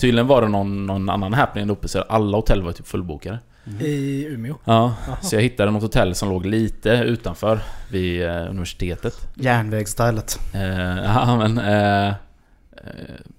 [0.00, 3.38] Tydligen var det någon, någon annan happening där uppe så alla hotell var typ fullbokade.
[3.80, 4.54] I Umeå.
[4.64, 5.16] Ja, Jaha.
[5.22, 7.60] så jag hittade något hotell som låg lite utanför
[7.90, 9.28] vid eh, universitetet.
[9.34, 10.40] Järnvägsstylet.
[10.54, 10.60] Eh,
[11.04, 11.58] ja, men...
[11.58, 12.14] Eh, eh,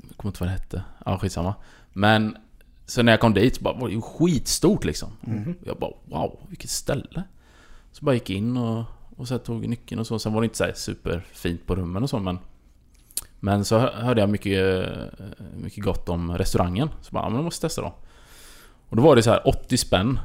[0.08, 0.84] jag kommer inte vad det hette.
[1.06, 1.54] Ja, skitsamma.
[1.93, 2.38] Men...
[2.86, 5.10] Så när jag kom dit så bara, var det ju skitstort liksom.
[5.21, 5.56] Mhm.
[5.65, 7.24] Jag bara wow, vilket ställe.
[7.91, 8.84] Så bara gick in och,
[9.17, 10.19] och så tog nyckeln och så.
[10.19, 12.39] Sen var det inte så här superfint på rummen och så men...
[13.43, 14.86] Men så hör- hörde jag mycket,
[15.56, 16.89] mycket gott om restaurangen.
[17.01, 17.93] Så bara, men jag måste testa då.
[18.89, 20.19] Och då var det så här 80 spänn.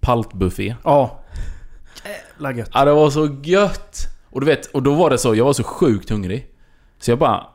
[0.00, 0.74] Paltbuffé.
[0.84, 1.20] Ja.
[2.34, 2.70] Jävla gött.
[2.74, 3.98] Ja, det var så gött!
[4.30, 6.46] Och du vet, och då var det så, jag var så sjukt hungrig.
[6.98, 7.46] Så jag bara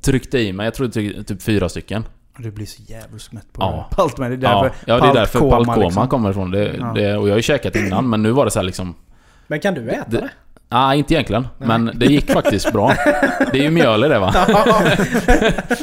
[0.00, 2.04] tryckte i mig, jag tror tryckte typ fyra stycken.
[2.38, 3.88] Du blir så jävligt mätt på Ja.
[3.90, 4.30] Paltman.
[4.30, 6.08] Det är därför ja det är därför paltkoma, liksom.
[6.08, 6.50] kommer ifrån.
[6.50, 6.92] Det, Ja.
[6.94, 8.94] det, och jag har ju käkat innan men nu var det så här liksom...
[9.46, 10.30] Men kan du äta det?
[10.72, 11.48] Nej, inte egentligen.
[11.58, 12.92] Men det gick faktiskt bra.
[13.52, 14.34] Det är ju mjöl i det va?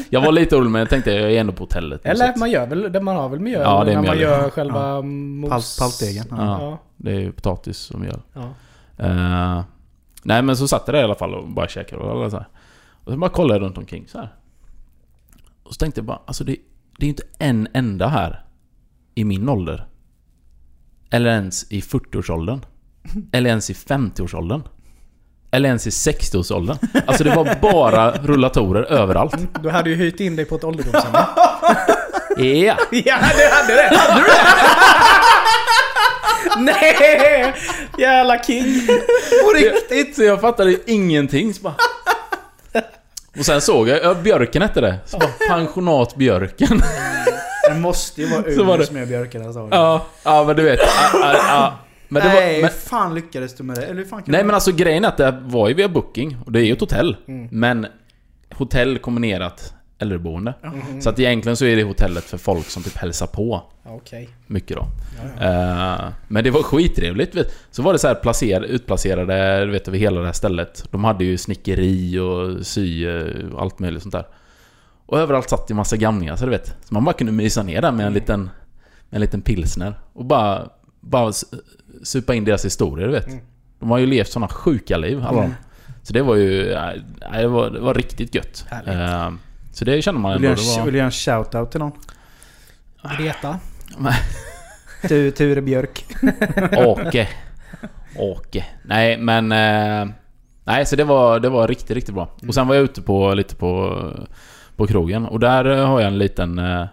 [0.09, 2.05] jag var lite orolig men jag tänkte jag är ändå på hotellet.
[2.05, 4.19] Eller man gör väl, det- man har väl mjöl Ja, det är när man mjöl,
[4.19, 4.49] gör ja.
[4.49, 5.01] själva Ja.
[5.01, 5.49] mos...
[5.49, 6.25] Palt, paltdegen.
[6.29, 6.37] Ja.
[6.37, 6.61] Ja.
[6.61, 6.79] Ja.
[6.97, 8.21] Det är ju potatis och mjöl.
[8.33, 8.49] ja.
[9.05, 9.63] Eh,
[10.23, 12.47] nej men så satt jag där i alla fall och bara käkade och så här.
[13.03, 14.33] Och så bara kollade jag runt omkring så här.
[15.63, 16.51] Och så tänkte jag bara, alltså det,
[16.97, 18.43] det är ju inte en enda här
[19.15, 19.85] i min ålder.
[21.09, 22.59] Eller ens i 40-årsåldern.
[23.31, 24.61] Eller ens i 50-årsåldern.
[25.51, 26.77] Eller ens i 60-årsåldern.
[27.05, 29.35] Alltså det var bara rullatorer överallt.
[29.63, 31.11] Du hade ju hyrt in dig på ett ålderdomshem.
[32.37, 32.77] Ja!
[32.91, 33.97] ja, du hade det!
[33.97, 34.41] Hade du det?
[36.73, 37.53] Nej!
[37.97, 38.87] Jävla king!
[39.43, 40.15] På riktigt!
[40.15, 41.53] Så jag fattade ingenting.
[41.53, 41.73] Så bara...
[43.39, 44.95] Och sen såg jag, ja, Björken hette det.
[45.05, 46.81] Så bara, pensionat Björken.
[47.69, 49.67] Det måste ju vara Umeå som är björken alltså.
[49.71, 50.79] Ja, ja men du vet.
[51.13, 51.73] Ja, ja, ja.
[52.09, 53.85] Men det var, Nej, men, fan lyckades du med det?
[53.85, 56.37] Eller hur fan nej men alltså grejen är att det var ju via booking.
[56.45, 57.17] Och det är ju ett hotell.
[57.27, 57.47] Mm.
[57.51, 57.87] Men
[58.51, 60.53] hotell kombinerat äldreboende.
[60.63, 61.01] Mm.
[61.01, 64.29] Så att egentligen så är det hotellet för folk som typ hälsar på Okej.
[64.47, 64.87] mycket då.
[65.17, 66.05] Ja, ja.
[66.05, 67.35] Eh, men det var skittrevligt.
[67.35, 67.55] Vet.
[67.71, 70.83] Så var det så här placer, utplacerade du vet, över hela det här stället.
[70.91, 73.07] De hade ju snickeri och sy
[73.51, 74.25] och allt möjligt sånt där.
[75.05, 76.75] Och överallt satt ju massa gamlingar så du vet.
[76.85, 78.41] Så man bara kunde mysa ner där med en liten,
[79.09, 79.99] med en liten pilsner.
[80.13, 80.69] Och bara,
[80.99, 81.33] bara
[82.03, 83.27] supa in deras historier du vet.
[83.27, 83.39] Mm.
[83.79, 85.53] De har ju levt såna sjuka liv alla Mm.
[86.03, 86.75] Så det var ju...
[87.31, 88.65] Nej, det var, det var riktigt gött.
[88.85, 89.31] Eh,
[89.71, 90.61] så det känner man Vill ändå.
[90.61, 91.91] du göra var, vill du göra en shout-out till någon?
[93.19, 93.59] Greta.
[95.07, 96.05] Tu, Ture Björk.
[96.77, 97.29] Åke.
[98.17, 98.65] Åke.
[98.83, 99.51] Nej, men...
[99.51, 100.15] Eh,
[100.63, 102.29] nej, så det var, det var riktigt, riktigt bra.
[102.47, 104.03] Och sen var jag ute på lite på,
[104.75, 105.25] på krogen.
[105.25, 106.59] Och där eh, har jag en liten...
[106.59, 106.85] Eh,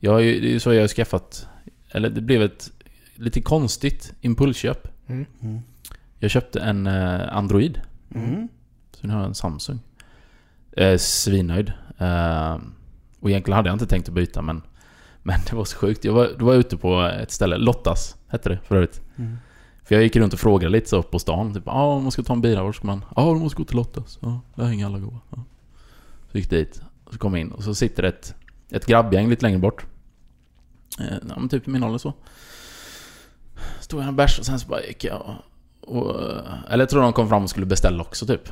[0.00, 1.48] jag har ju, det är ju så jag har skaffat...
[1.90, 2.70] Eller det blev ett
[3.14, 4.88] lite konstigt impulsköp.
[5.06, 5.26] Mm.
[5.40, 5.60] Mm.
[6.18, 7.80] Jag köpte en eh, Android.
[8.14, 8.48] Mm.
[8.92, 9.80] Så nu har jag en Samsung.
[10.72, 11.72] Eh, svinnöjd.
[11.98, 12.58] Eh,
[13.20, 14.62] och egentligen hade jag inte tänkt att byta men...
[15.26, 16.04] Men det var så sjukt.
[16.04, 19.00] Jag var, då var jag ute på ett ställe, Lottas hette det för övrigt.
[19.16, 19.36] Mm.
[19.84, 21.54] För jag gick runt och frågade lite så på stan.
[21.54, 23.04] Typ, ja om man ska ta en bil, var ska man?
[23.16, 24.18] Ja, du måste gå till Lottas.
[24.22, 25.20] Ja, där hänger alla goa.
[25.30, 25.44] Ja.
[26.32, 26.82] Så gick jag dit.
[27.04, 28.34] Och så kom jag in och så sitter ett,
[28.70, 29.86] ett grabbgäng lite längre bort.
[31.00, 32.12] Eh, ja, men typ i min ålder så.
[33.80, 35.22] Stod jag en bärs och sen så bara gick jag
[35.80, 36.20] och, och...
[36.70, 38.48] Eller jag tror de kom fram och skulle beställa också typ.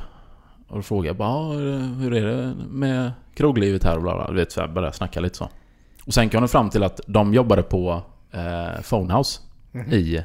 [0.67, 1.53] Och då frågade jag bara
[1.99, 4.27] hur är det med kroglivet här och bla bla.
[4.27, 5.49] Du vet så jag började snacka lite så.
[6.05, 9.39] Och sen kom det fram till att de jobbade på eh, Phonehouse
[9.71, 9.91] Mhm.
[9.93, 10.23] i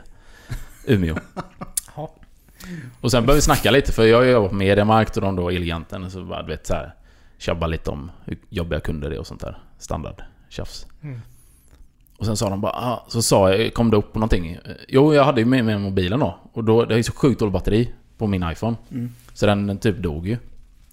[0.87, 1.17] Umeå.
[3.01, 6.11] Och sen började vi snacka lite för jag jobbar på Mediamarkt och de då Eleganten.
[6.11, 6.95] Så bara du vet så här
[7.39, 9.59] Tjabba lite om hur jobbiga kunder det är och sånt där.
[9.79, 10.87] Standard tjafs.
[11.03, 11.21] Mm.
[12.19, 14.59] Och sen sa de bara, ah, så sa jag, kom det upp på någonting?
[14.89, 16.39] Jo, jag hade ju med mig mobilen då.
[16.53, 18.77] Och då, det är ju så sjukt dåligt batteri på min iPhone.
[18.91, 19.15] Mm.
[19.35, 20.39] Så den, den typ dog ju.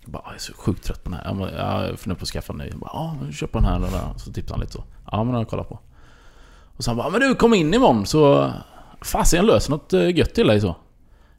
[0.02, 1.26] Jag bara, ah, jag är så sjukt trött på den här.
[1.26, 2.68] Jag, bara, jag funderar på att skaffa en ny.
[2.68, 4.18] Jag bara, ja, ah, köp den här eller där.
[4.18, 4.84] Så tipsade han lite så.
[5.12, 5.80] Ja, men den har jag kollat på.
[6.78, 8.52] Och så han bara, men du kom in imorgon så...
[9.02, 10.76] Fasen jag löser något eh, gött till dig så.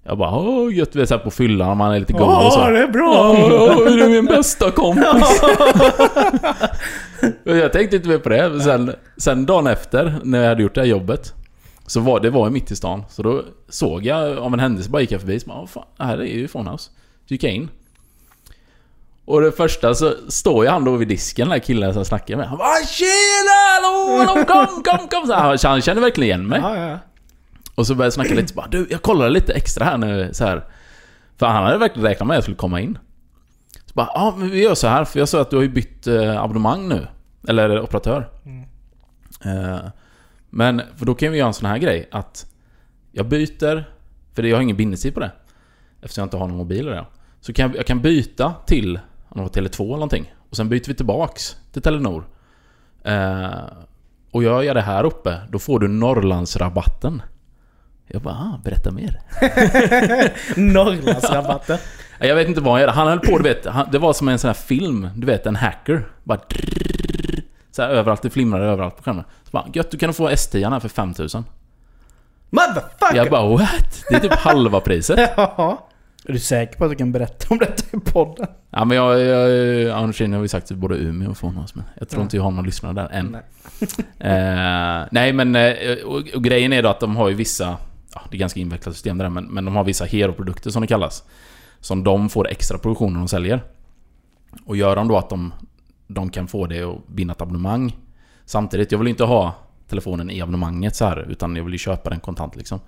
[0.07, 0.97] Jag bara, åh gött.
[0.97, 2.61] Vi är på fyllan, man är lite galen och så.
[2.61, 3.35] Ja, det är bra!
[3.87, 5.43] är du min bästa kompis?
[7.47, 8.61] Och jag tänkte inte mer på det.
[8.61, 11.35] Sen, sen dagen efter, när jag hade gjort det här jobbet.
[11.87, 13.05] Så var det var mitt i stan.
[13.11, 15.41] Så då såg jag, av en händelse bara gick jag förbi.
[15.41, 16.91] Så bara, "Åh, fan, här är ju Phonehouse.
[17.29, 17.69] Så gick jag in.
[19.25, 22.07] Och det första så står ju han då vid disken, den där killen som jag
[22.07, 22.47] snackade med.
[22.49, 23.57] Han bara Tjena!
[23.75, 25.27] Hallå, hallå, kom, kom, kom!
[25.27, 26.61] Så han, han känner verkligen igen mig.
[26.63, 26.99] Ja, ja.
[27.77, 30.31] Och så började jag snacka lite så bara du, jag kollade lite extra här nu
[30.33, 30.65] så här.
[31.37, 32.99] För han hade verkligen räknat med att jag skulle komma in.
[33.87, 35.69] Så bara, ja men vi gör så här för jag sa att du har ju
[35.69, 37.07] bytt eh, abonnemang nu.
[37.49, 38.29] Eller operatör.
[38.45, 38.65] Mm.
[39.45, 39.81] Eh,
[40.51, 42.47] men, för då kan vi göra en sån här grej att
[43.13, 43.85] jag byter,
[44.35, 45.31] för jag har ingen bindningstid på det.
[46.01, 47.07] Eftersom jag inte har någon mobil eller
[47.41, 50.35] Så kan jag, jag kan byta till, om det var Tele2 eller någonting.
[50.51, 52.25] Och sen byter vi tillbaks till Telenor.
[53.03, 53.51] Eh,
[54.31, 57.23] och gör jag det här uppe, då får du Norrlandsrabatten.
[58.07, 59.21] Jag bara, ah, berätta mer.
[60.61, 61.79] Norrlandsrabatten.
[62.19, 62.93] Jag vet inte vad han gjorde.
[62.93, 63.67] Han höll på, du vet.
[63.67, 65.09] Han, det var som en sån här film.
[65.17, 66.07] Du vet, en hacker.
[66.25, 68.23] Bara drrrr, så här överallt.
[68.23, 69.25] Det flimrade överallt på skärmen.
[69.45, 71.45] Så bara, gött, du kan få S10 här för 5000.
[72.51, 73.17] Motherfucker!
[73.17, 74.05] Jag bara, what?
[74.09, 75.31] Det är typ halva priset.
[75.37, 75.89] Ja.
[76.29, 78.47] Är du säker på att du kan berätta om detta i podden?
[78.71, 79.21] Ja men jag...
[79.21, 82.23] jag Anders har ju sagt både Umeå och Fånås men jag tror Ja.
[82.23, 83.27] inte jag har någon lyssnare där än.
[83.27, 83.43] Nej.
[84.31, 85.57] Eh, nej men...
[85.57, 85.73] eh,
[86.05, 87.77] och, och grejen är då att de har ju vissa...
[88.17, 90.87] Ja, det är ganska invecklat system där men, men de har vissa hero-produkter som det
[90.87, 91.25] kallas.
[91.81, 93.65] Som de får extra produktion när de säljer.
[94.65, 95.53] Och gör de då att de...
[96.07, 97.97] de kan få det att binda ett abonnemang.
[98.45, 99.55] Samtidigt, jag vill inte ha
[99.89, 102.81] telefonen i abonnemanget så här utan jag vill ju köpa den kontant liksom.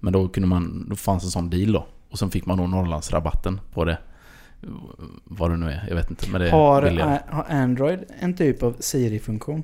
[0.00, 1.86] Men då kunde man, då fanns en sån deal då.
[2.10, 3.98] Och sen fick man då Norrlandsrabatten på det.
[5.24, 6.30] Vad det nu är, jag vet inte.
[6.30, 6.82] Men det Har,
[7.28, 9.62] har Android en typ av Siri-funktion?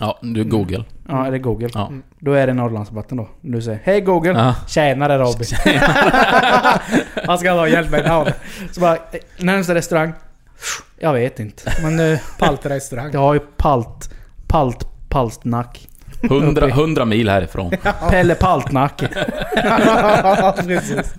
[0.00, 0.84] Ja, du Google.
[1.08, 1.68] Ja, är det Google?
[1.74, 1.92] Ja.
[2.18, 3.28] Då är det Norrlandsrabatten då.
[3.40, 4.30] Du säger Hej Google!
[4.32, 4.54] Ja.
[4.68, 5.80] Tjenare Robin!
[7.26, 8.30] Han ska ha hjälp med namn.
[8.72, 8.98] Så bara,
[9.38, 10.12] närmsta restaurang?
[10.98, 11.72] Jag vet inte.
[11.82, 13.10] Men eh, Palt restaurang.
[13.12, 14.10] jag har ju Palt...
[14.48, 14.86] Palt...
[15.08, 15.88] Palstnack.
[16.22, 17.70] 100, 100 mil härifrån.
[18.10, 18.98] Pelle Paltnack.
[20.66, 21.14] Precis.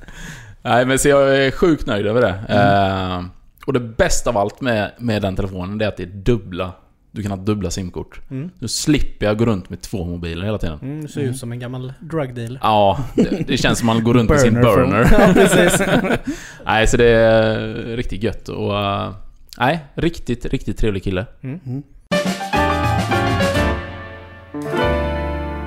[0.62, 2.53] Nej men så jag är sjukt nöjd över det.
[2.56, 3.23] Eh,
[3.67, 6.71] och det bästa av allt med, med den telefonen det är att det är dubbla.
[7.17, 8.21] Du kan ha dubbla simkort.
[8.32, 8.49] Mm.
[8.60, 10.80] Nu slipper jag gå runt med två mobiler hela tiden.
[10.82, 12.60] Mm, du ser ut som en gammal drug dealer.
[12.63, 15.08] Ja, det, det känns som man går runt med sin Burner.
[15.19, 15.82] Ja, precis.
[16.65, 17.58] Nej, så det är
[17.95, 18.80] riktigt gött och...
[18.80, 19.12] eh,
[19.58, 21.25] nej, riktigt, riktigt trevlig kille.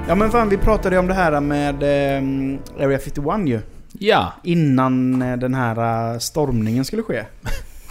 [0.08, 3.60] Ja men fan vi pratade ju om det här med eh, Area 51 ju.
[3.98, 7.24] Ja, Innan eh, den här eh, stormningen skulle ske.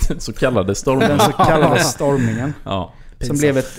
[0.08, 1.10] den så kallade stormen.
[1.10, 2.54] Den så kallade stormningen.
[2.63, 2.93] Ja.
[3.21, 3.71] Som blev ett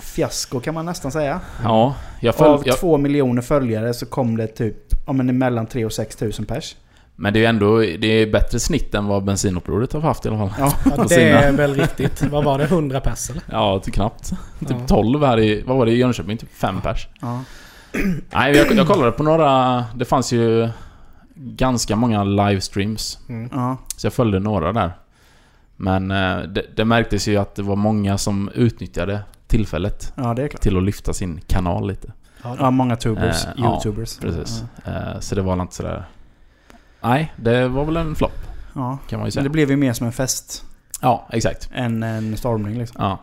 [0.00, 1.40] fiasko kan man nästan säga.
[1.64, 2.68] Ja, jag Av följde...
[2.70, 6.44] Jag, två miljoner följare så kom det typ ja, men mellan 3 och 6 tusen
[6.44, 6.76] pers.
[7.16, 7.78] men det är ju ändå...
[7.78, 10.50] Det är bättre snitt än vad bensinupproret har haft i alla fall.
[10.58, 11.04] Ja.
[11.08, 12.22] Det är väl riktigt.
[12.22, 12.64] Vad var det?
[12.64, 13.42] 100 pers eller?
[13.50, 14.30] Ja, till knappt.
[14.60, 14.86] Typ Ja.
[14.86, 15.62] 12 här i...
[15.66, 16.36] Vad var det i Jönköping?
[16.36, 17.08] Typ 5 pers.
[17.20, 17.42] Ja.
[18.30, 19.84] Nej, jag, jag kollade på några...
[19.94, 20.68] Det fanns ju
[21.34, 23.18] ganska många livestreams.
[23.28, 23.48] Mm.
[23.52, 23.76] Ja.
[23.96, 24.92] Så jag följde några där.
[25.82, 30.42] Men eh, det, det märktes ju att det var många som utnyttjade tillfället ja, det
[30.42, 30.60] är klart.
[30.62, 32.12] till att lyfta sin kanal lite.
[32.42, 33.44] Ja, många tubers.
[33.44, 34.18] Eh, ja, Youtubers.
[34.18, 34.64] Precis.
[34.84, 36.04] Eh, så det var inte sådär...
[37.00, 38.38] Nej, det var väl en flopp
[38.74, 38.98] Ja.
[39.08, 39.42] kan man ju Men säga.
[39.42, 40.64] det blev ju mer som en fest
[41.02, 41.70] Ja, exakt.
[41.74, 43.02] än en stormning liksom.
[43.02, 43.18] Ja.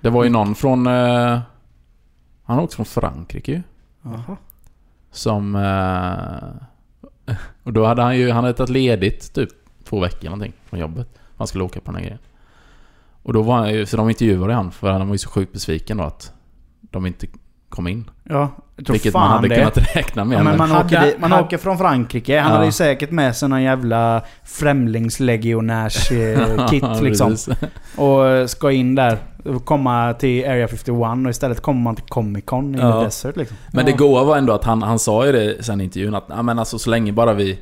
[0.00, 0.86] Det var ju någon från...
[0.86, 1.40] Eh,
[2.44, 3.62] han åkte från Frankrike ju.
[4.02, 4.36] Jaha.
[5.10, 5.56] Som...
[5.56, 8.30] Eh, och då hade han ju...
[8.30, 9.48] Han hade tagit ledigt typ
[9.84, 11.18] två veckor eller någonting från jobbet.
[11.42, 12.18] Han skulle åka på den här grejen.
[13.22, 13.86] Och då var han ju...
[13.86, 16.32] Så de intervjuade han för han var ju så sjukt besviken då att
[16.80, 17.26] de inte
[17.68, 18.10] kom in.
[18.24, 19.54] Ja, jag tror Vilket fan man hade det.
[19.56, 20.38] kunnat räkna med.
[20.38, 22.38] Ja, men man, Hade- åker, dit, man hade- åker från Frankrike.
[22.40, 22.54] Han Ja.
[22.54, 27.30] hade ju säkert med sig någon jävla främlingslegionärs-kit liksom.
[27.30, 27.48] precis.
[27.96, 29.18] Och ska in där.
[29.44, 30.88] Och komma till Area 51
[31.24, 33.02] och istället kommer man till Comic Con i Ja.
[33.02, 33.56] Desert liksom.
[33.72, 36.24] Men det goa var ändå att han, han sa ju det sen i intervjun att
[36.28, 37.58] ja, men alltså, så länge bara vi...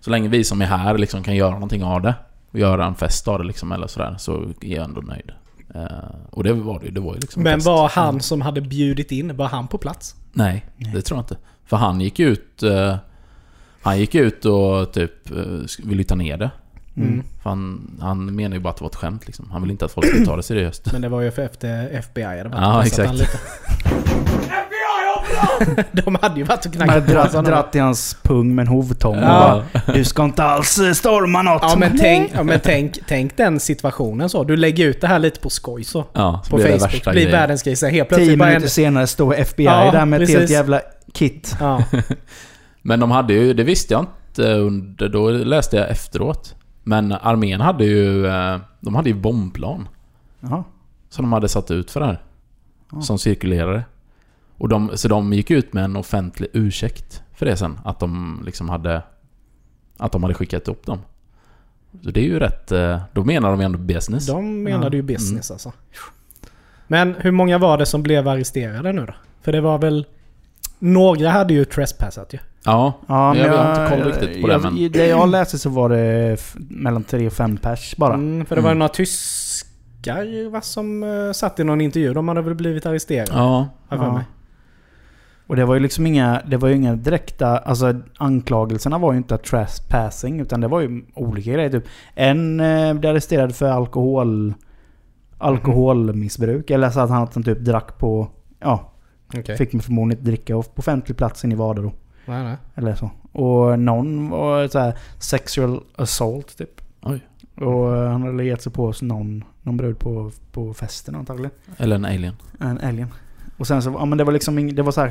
[0.00, 2.14] Så länge vi som är här liksom kan göra någonting av det.
[2.56, 4.14] Och göra en fest av det liksom eller sådär.
[4.18, 5.30] Så är jag ändå nöjd.
[5.74, 5.82] Eh,
[6.30, 6.90] och det var det.
[6.90, 7.66] Det var ju liksom en Men fest.
[7.66, 10.14] var han som hade bjudit in, var han på plats?
[10.32, 11.36] Nej, det tror jag inte.
[11.66, 12.62] För han gick ut...
[12.62, 12.96] eh,
[13.82, 16.50] han gick ut och typ uh, ville ta ner det.
[16.96, 17.22] Mm.
[17.42, 19.50] För han, han menar ju bara att det var ett skämt liksom.
[19.50, 20.92] Han vill inte att folk ska ta det seriöst.
[20.92, 23.38] Men det var ju för efter FBI hade varit Ja, exakt.
[25.92, 27.44] De hade ju varit och knackat på honom.
[27.44, 29.62] dratt i hans pung med en hovtång och Ja.
[29.72, 31.62] bara Du ska inte alls eh, storma något!
[31.62, 34.44] Ja men, tänk, ja men tänk, tänk den situationen så.
[34.44, 36.04] Du lägger ut det här lite på skoj så.
[36.12, 36.82] Ja, så På det Facebook.
[36.94, 37.76] värsta blir världens grej.
[37.76, 38.48] Så helt Tio plötsligt en...
[38.48, 40.54] minuter senare står FBI Ja, där med ett helt precis.
[40.56, 40.80] jävla
[41.12, 41.56] kit.
[41.60, 41.82] Ja.
[42.82, 46.54] Men de hade ju, det visste jag inte under, då läste jag efteråt.
[46.82, 49.88] Men armén hade ju, eh, de hade ju bombplan.
[50.40, 50.64] Jaha.
[51.10, 52.22] Som de hade satt ut för det här.
[52.92, 53.00] Ja.
[53.00, 53.84] Som cirkulerade.
[54.58, 57.78] Och de, så de gick ut med en offentlig ursäkt för det sen.
[57.84, 59.02] Att de liksom hade...
[59.98, 60.98] Att de hade skickat upp dem.
[62.04, 62.72] Så det är ju rätt...
[62.72, 64.26] eh, Då menar de ju ändå business.
[64.26, 64.94] De menade Ja.
[64.96, 65.72] ju business alltså.
[66.86, 69.14] Men hur många var det som blev arresterade nu då?
[69.42, 70.06] För det var väl...
[70.78, 72.38] Några hade ju trespassat ju.
[72.64, 75.58] Ja, Ja, Jag har inte koll riktigt på det, jag, men- I det jag läste
[75.58, 78.14] så var det mellan 3 och 5 pers bara.
[78.14, 78.78] Mm, för det var ju Mm.
[78.78, 82.14] några tyskar va, som uh, satt i någon intervju.
[82.14, 83.30] De hade väl blivit arresterade.
[83.34, 83.68] ja.
[83.88, 84.12] jag för Ja.
[84.12, 84.24] mig.
[85.46, 89.18] Och det var ju liksom inga, det var ju inga direkta, alltså anklagelserna var ju
[89.18, 91.70] inte trespassing utan det var ju olika grejer.
[91.70, 91.84] Typ.
[92.14, 94.54] En eh, blev arresterad för alkohol,
[95.38, 96.70] alkoholmissbruk.
[96.70, 98.28] Eller så att han, att han typ drack på,
[98.60, 98.92] ja,
[99.34, 99.56] Okej.
[99.56, 101.92] fick förmodligen inte dricka på offentlig plats inne i Vardero.
[102.26, 102.56] Nej, nej.
[102.74, 103.10] Eller så.
[103.32, 106.80] Och någon var så här sexual assault typ.
[107.02, 107.20] Oj.
[107.54, 111.50] Och eh, han hade gett sig på någon, någon brud på, på festen antagligen.
[111.76, 112.36] Eller en alien.
[112.60, 113.08] En alien.
[113.56, 115.08] Och sen så, ja men det var liksom det var så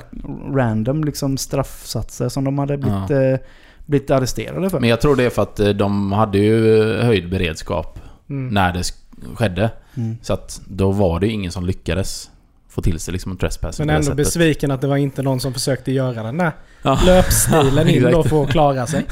[0.55, 3.47] random liksom straffsatser som de hade blivit, eh,
[3.85, 4.79] blivit arresterade för.
[4.79, 8.53] Men jag tror det är för att eh, de hade ju eh, höjd beredskap Mm.
[8.53, 9.69] när det sk- skedde.
[9.97, 10.17] Mm.
[10.21, 12.29] Så att då var det ju ingen som lyckades
[12.75, 15.53] få till sig liksom en trespassing Men ändå besviken att det var inte någon som
[15.53, 16.99] försökte göra den där Ja.
[17.05, 19.05] löpstilen in då för att klara sig.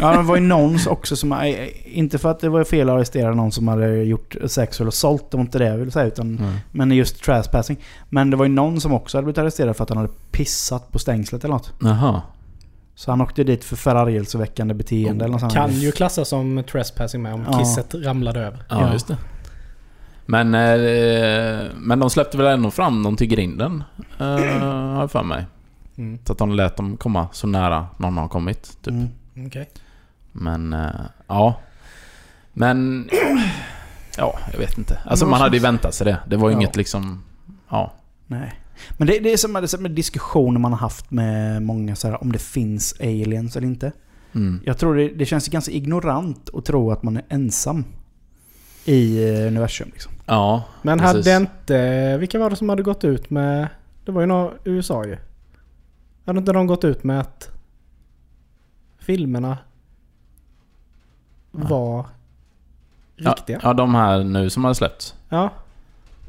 [0.00, 1.54] Ja, det var ju någon också som...
[1.84, 5.30] Inte för att det var fel att arrestera någon som hade gjort sex eller sålt,
[5.30, 6.06] det var inte det jag ville säga.
[6.06, 6.52] Utan, Mm.
[6.72, 7.76] Men just trespassing.
[8.08, 10.92] Men det var ju någon som också hade blivit arresterad för att han hade pissat
[10.92, 11.72] på stängslet eller något.
[11.80, 12.22] Jaha.
[12.94, 15.52] Så han åkte dit för förargelseväckande beteende eller något.
[15.54, 17.58] Kan ju klassas som trespassing med om Ja.
[17.58, 18.64] kisset ramlade över.
[18.68, 18.92] Ja, Ja.
[18.92, 19.16] just det.
[20.30, 23.84] Men, eh, men de släppte väl ändå fram dem till grinden,
[24.18, 25.46] eh, har jag för mig.
[25.98, 26.18] Mm.
[26.24, 28.62] Så att de lät dem komma så nära någon har kommit.
[28.82, 28.94] Typ.
[28.94, 29.08] Mm.
[29.46, 29.70] Okej.
[30.32, 30.88] Men, eh,
[31.26, 31.60] ja.
[32.52, 33.08] Men,
[34.16, 34.98] ja, jag vet inte.
[35.06, 36.18] Alltså man hade ju väntat sig det.
[36.26, 36.58] Det var ju Ja.
[36.60, 37.22] inget liksom,
[37.68, 37.92] ja.
[38.26, 38.52] Nej.
[38.98, 42.22] Men det, det är som med, med diskussioner man har haft med många så här,
[42.22, 43.92] om det finns aliens eller inte.
[44.34, 44.60] Mm.
[44.64, 47.84] Jag tror det, det känns ganska ignorant att tro att man är ensam
[48.84, 49.88] i eh, universum.
[49.92, 50.12] Liksom.
[50.30, 51.26] Ja, Men Precis.
[51.26, 52.16] hade inte...
[52.18, 53.68] Vilka var det som hade gått ut med...
[54.04, 55.16] Det var ju några USA ju.
[56.26, 57.50] Hade inte de gått ut med att
[58.98, 59.58] filmerna
[61.50, 62.06] var
[63.16, 63.60] ja, riktiga?
[63.62, 65.14] ja, de här nu som har släppts.
[65.28, 65.50] Ja.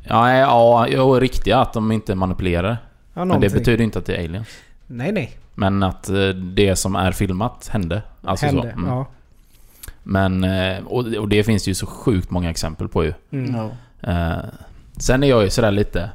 [0.04, 2.78] Ja, ja, jo, riktiga att de inte manipulerar.
[3.14, 4.48] ja Men det betyder inte att det är aliens.
[4.88, 5.38] Nej, nej.
[5.56, 8.02] Men att eh, det som är filmat hände.
[8.22, 8.62] Alltså Hände.
[8.62, 8.68] så.
[8.68, 8.90] Mm.
[8.90, 9.06] Ja.
[10.04, 13.14] Men, eh, och, och det finns ju så sjukt många exempel på ju.
[13.32, 13.70] Mm.
[14.04, 14.38] Eh,
[14.98, 16.12] sen är jag ju sådär lite...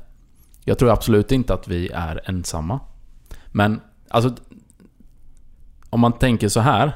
[0.64, 2.80] Jag tror absolut inte att vi är ensamma.
[3.46, 4.34] Men, alltså...
[5.90, 6.92] Om man tänker så här.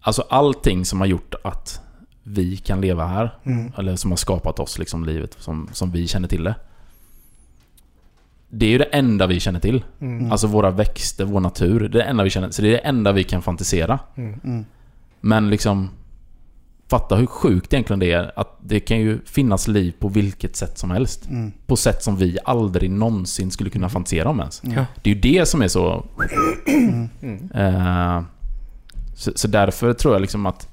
[0.00, 1.80] Alltså allting som har gjort att
[2.22, 3.38] vi kan leva här.
[3.44, 3.72] Mm.
[3.78, 6.54] Eller som har skapat oss, liksom livet som, som vi känner till det.
[8.48, 9.84] Det är ju det enda vi känner till.
[10.00, 10.32] Mm.
[10.32, 11.80] Alltså våra växter, vår natur.
[11.80, 12.50] Det är det enda vi känner.
[12.50, 13.98] Så det är det enda vi kan fantisera.
[14.14, 14.40] Mm.
[14.44, 14.64] Mm.
[15.20, 15.90] Men liksom...
[16.90, 20.78] Fatta hur sjukt egentligen det är att det kan ju finnas liv på vilket sätt
[20.78, 21.28] som helst.
[21.28, 21.52] Mm.
[21.66, 24.62] På sätt som vi aldrig någonsin skulle kunna fantisera om ens.
[24.64, 24.84] Ja.
[25.02, 26.04] Det är ju det som är så...
[26.66, 27.50] Mm.
[27.54, 28.22] Eh,
[29.14, 30.68] så, så därför tror jag liksom att,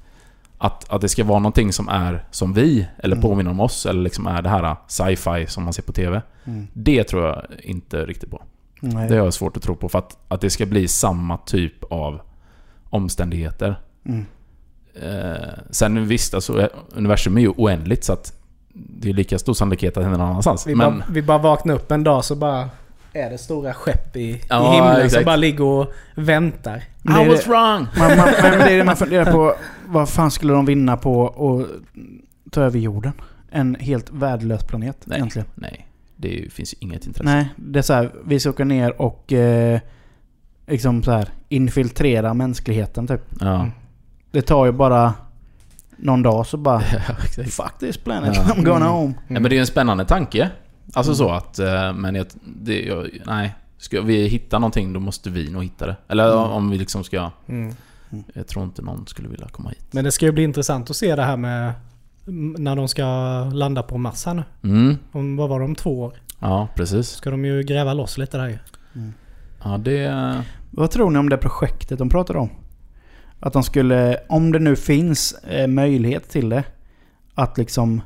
[0.58, 3.28] att, att det ska vara någonting som är som vi, eller Mm.
[3.28, 6.22] påminner om oss, eller liksom är det här sci-fi som man ser på TV.
[6.44, 6.66] Mm.
[6.72, 8.42] Det tror jag inte riktigt på.
[8.80, 9.08] Nej.
[9.08, 9.88] Det har jag svårt att tro på.
[9.88, 12.20] För att, att det ska bli samma typ av
[12.90, 13.80] omständigheter.
[14.06, 14.24] Mm.
[15.02, 18.32] Eh, sen visst, alltså, universum är ju oändligt så att
[18.72, 20.66] det är lika stor sannolikhet att det händer någon annanstans.
[20.66, 22.70] Vi, Men, bara, vi bara vaknar upp en dag så bara
[23.12, 25.24] är det stora skepp i, Ja, i himlen som exakt.
[25.26, 26.76] bara ligger och väntar.
[26.76, 27.86] I was det- wrong!
[27.98, 29.54] Man, man, men det är det man funderar på.
[29.86, 33.12] Vad fan skulle de vinna på att ta över jorden?
[33.50, 35.16] En helt värdelös planet Nej.
[35.18, 35.48] egentligen.
[35.54, 37.24] Nej, det finns ju inget intresse.
[37.34, 39.80] Nej, det är så här, vi ska åka ner och eh,
[40.66, 43.20] liksom så här, infiltrera mänskligheten typ.
[43.40, 43.66] Ja.
[44.36, 44.42] Mm.
[44.42, 45.14] Det tar ju bara
[45.96, 47.14] någon dag så bara Ja.
[47.44, 48.42] Fuck this planet, Ja.
[48.42, 48.88] I'm going Mm.
[48.88, 49.14] home.
[49.28, 50.50] Nej, men det är en spännande tanke.
[50.94, 51.58] Alltså så att...
[51.58, 53.54] eh, Men jag, det, jag, nej.
[53.78, 55.96] Ska vi hitta någonting då måste vi nog hitta det.
[56.08, 56.50] Eller Mm.
[56.50, 57.30] om vi liksom ska...
[57.48, 57.74] Mm.
[58.34, 59.86] Jag tror inte någon skulle vilja komma hit.
[59.90, 61.72] Men det ska ju bli intressant att se det här med
[62.58, 63.04] när de ska
[63.52, 64.42] landa på Mars här nu.
[64.64, 64.96] Mm.
[65.12, 66.12] Om, vad var det, om två år?
[66.38, 67.08] Ja, precis.
[67.08, 68.58] Ska de ju gräva loss lite där ju.
[69.64, 70.42] Ja, det...
[70.70, 72.50] Vad tror ni om det projektet de pratade om?
[73.40, 76.64] Att de skulle, om det nu finns eh, möjlighet till det,
[77.34, 78.00] att liksom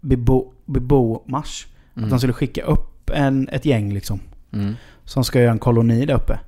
[0.00, 1.66] bebo, bebo Mars.
[1.94, 2.04] Mm.
[2.04, 4.20] Att de skulle skicka upp en, ett gäng liksom.
[4.52, 4.74] Mm.
[5.04, 6.38] Som ska göra en koloni där uppe.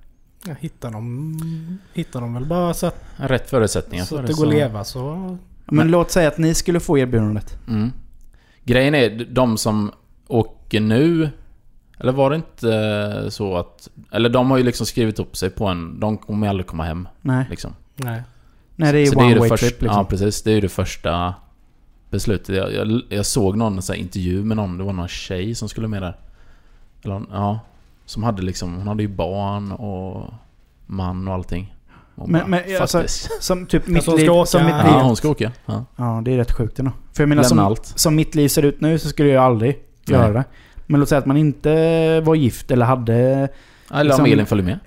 [0.46, 4.36] Ja, hittar, de, hittar de väl bara så att, Rätt förutsättningar så för att det.
[4.36, 5.00] går att leva så...
[5.14, 5.38] Men,
[5.76, 7.58] Men- låt säga att ni skulle få erbjudandet.
[7.68, 7.92] Mm.
[8.64, 9.92] Grejen är, de som
[10.26, 11.30] åker nu...
[12.04, 13.88] Eller var det inte så att...
[14.12, 16.00] Eller de har ju liksom skrivit upp sig på en...
[16.00, 17.08] De kommer aldrig komma hem.
[17.20, 17.46] Nej.
[17.50, 17.72] Liksom.
[17.96, 18.22] Nej.
[18.76, 19.98] Nej, det är ju one det way första, trip liksom.
[19.98, 20.42] Ja, precis.
[20.42, 21.34] Det är ju det första
[22.10, 22.56] beslutet.
[22.56, 24.78] Jag, jag, jag såg någon så här intervju med någon.
[24.78, 26.16] Det var någon tjej som skulle med där.
[27.02, 27.60] Eller ja.
[28.06, 28.74] Som hade liksom...
[28.74, 30.34] Hon hade ju barn och
[30.86, 31.74] man och allting.
[32.16, 34.26] Hon Men- bara, men, "Fuck alltså, this." Som typ mitt Alltså, hon liv...
[34.26, 35.52] ska åka- som mitt liv Ja, hon ska åka.
[35.66, 35.84] Ja.
[35.96, 36.92] Ja, det är rätt sjukt ändå.
[37.12, 37.86] För jag menar, Lämna som, allt.
[37.86, 40.32] som mitt liv ser ut nu så skulle jag aldrig göra Nej.
[40.32, 40.44] det.
[40.86, 43.48] Men låt säga att man inte var gift eller hade...
[43.90, 44.78] Eller Liksom- om Elin följer med.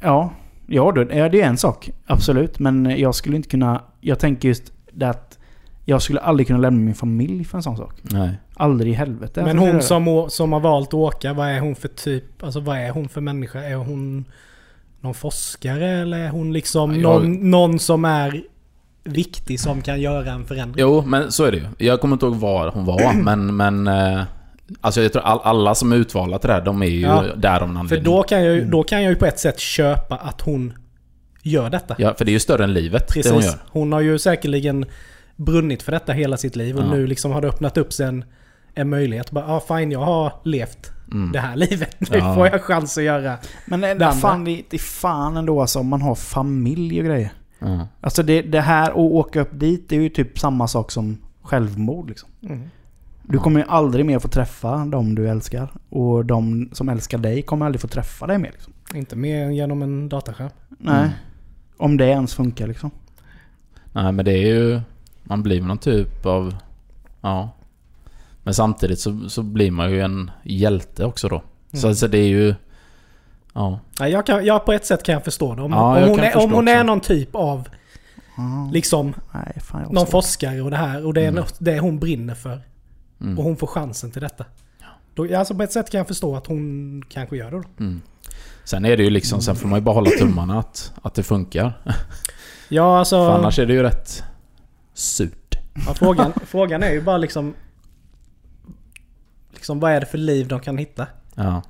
[0.00, 0.32] Ja,
[0.66, 1.90] ja, då, ja det är en sak.
[2.06, 2.58] Absolut.
[2.58, 3.82] Men jag skulle inte kunna...
[4.00, 5.38] Jag tänker just det att
[5.84, 7.94] jag skulle aldrig kunna lämna min familj för en sån sak.
[8.02, 8.30] Nej.
[8.54, 9.42] Aldrig i helvete.
[9.44, 12.42] Men hon som, som har valt att åka, vad är hon för typ?
[12.42, 13.60] Alltså vad är hon för människa?
[13.60, 14.24] Är hon
[15.00, 18.42] någon forskare eller är hon liksom Ja, jag- någon, någon som är
[19.04, 20.84] viktig som kan göra en förändring?
[20.88, 21.86] Jo, men så är det ju.
[21.86, 23.56] Jag kommer inte ihåg var hon var, men...
[23.56, 24.22] men eh,
[24.80, 27.24] alltså jag tror all, alla som är utvalda till det här, de är ju Ja.
[27.36, 29.58] där av en För då kan, jag, ju- då kan jag ju på ett sätt
[29.60, 30.72] köpa att hon
[31.42, 31.94] gör detta.
[31.98, 33.50] Ja, för det är ju större än livet, det hon Precis.
[33.52, 33.60] gör.
[33.70, 34.84] Hon har ju säkerligen
[35.36, 36.90] brunnit för detta hela sitt liv och Ja.
[36.90, 38.24] nu liksom har det öppnat upp sig en,
[38.74, 39.30] en möjlighet.
[39.30, 41.32] Bara, ah, fine, jag har levt Mm.
[41.32, 41.96] det här livet.
[42.10, 42.34] Nu Ja.
[42.34, 43.34] får jag chans att göra.
[43.66, 44.12] Men det, Det andra.
[44.20, 47.32] fan, det, det är fan ändå alltså om man har familj och grejer.
[47.58, 47.88] Ja.
[48.00, 51.18] Alltså det, det här att åka upp dit, det är ju typ samma sak som
[51.42, 52.28] självmord liksom.
[52.42, 52.62] Mm.
[53.30, 55.68] Du kommer ju aldrig mer få träffa de du älskar.
[55.90, 58.72] Och de som älskar dig kommer aldrig få träffa dig mer liksom.
[58.94, 60.50] Inte mer än genom en dataskärm.
[60.68, 60.98] Nej.
[60.98, 61.10] Mm.
[61.76, 62.90] Om det ens funkar liksom.
[63.92, 64.80] Nej men det är ju...
[65.22, 66.54] Man blir någon typ av...
[67.20, 67.50] Ja.
[68.42, 71.42] Men samtidigt så, så blir man ju en hjälte också då.
[71.72, 71.88] Så Mm.
[71.88, 72.54] alltså det är ju...
[73.52, 73.80] Ja.
[74.00, 75.62] Nej, jag, kan, jag på ett sätt kan jag förstå det.
[75.62, 77.68] Om, Ja, om jag hon, är, om hon är någon typ av
[78.72, 81.40] liksom Nej, fan jag någon forskare och det här och det är Mm.
[81.40, 82.60] något, det hon brinner för.
[83.20, 83.38] Mm.
[83.38, 84.44] Och hon får chansen till detta.
[85.14, 87.64] Då, alltså på ett sätt kan jag förstå att hon kanske gör det då.
[87.84, 88.02] Mm.
[88.64, 89.40] Sen är det ju liksom...
[89.40, 91.72] Sen får man ju bara hålla tummarna att, att det funkar.
[92.70, 93.16] Ja, alltså...
[93.16, 94.22] För annars är det ju rätt
[94.94, 95.58] surt.
[95.86, 97.54] Ja, frågan, frågan är ju bara liksom...
[99.52, 101.06] Liksom vad är det för liv de kan hitta?
[101.34, 101.62] Ja.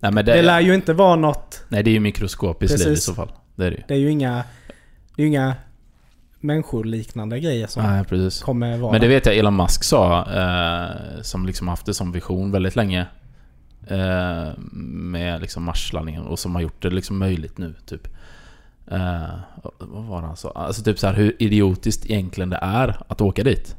[0.00, 0.42] Nej men Det, det...
[0.42, 1.64] lär ju inte vara något...
[1.68, 3.32] nej det är ju mikroskopiskt liv i så fall.
[3.54, 3.82] Det är det ju.
[3.88, 4.44] Det är ju inga...
[5.16, 5.54] Det är ju inga
[6.46, 8.42] människoliknande grejer som Nej precis.
[8.42, 12.12] kommer vara Men det vet jag Elon Musk sa, eh, som liksom haft det som
[12.12, 13.06] vision väldigt länge.
[13.86, 14.48] Eh,
[14.82, 18.08] med liksom Marslandningen och som har gjort det liksom möjligt nu, typ.
[18.86, 19.28] Eh,
[19.78, 20.50] vad var det han sa?
[20.54, 23.76] Alltså typ så här hur idiotiskt egentligen det är att åka dit.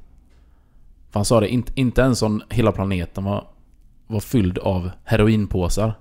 [1.09, 3.47] För han sa det, inte, inte ens om hela planeten var,
[4.07, 5.93] var fylld av heroinpåsar.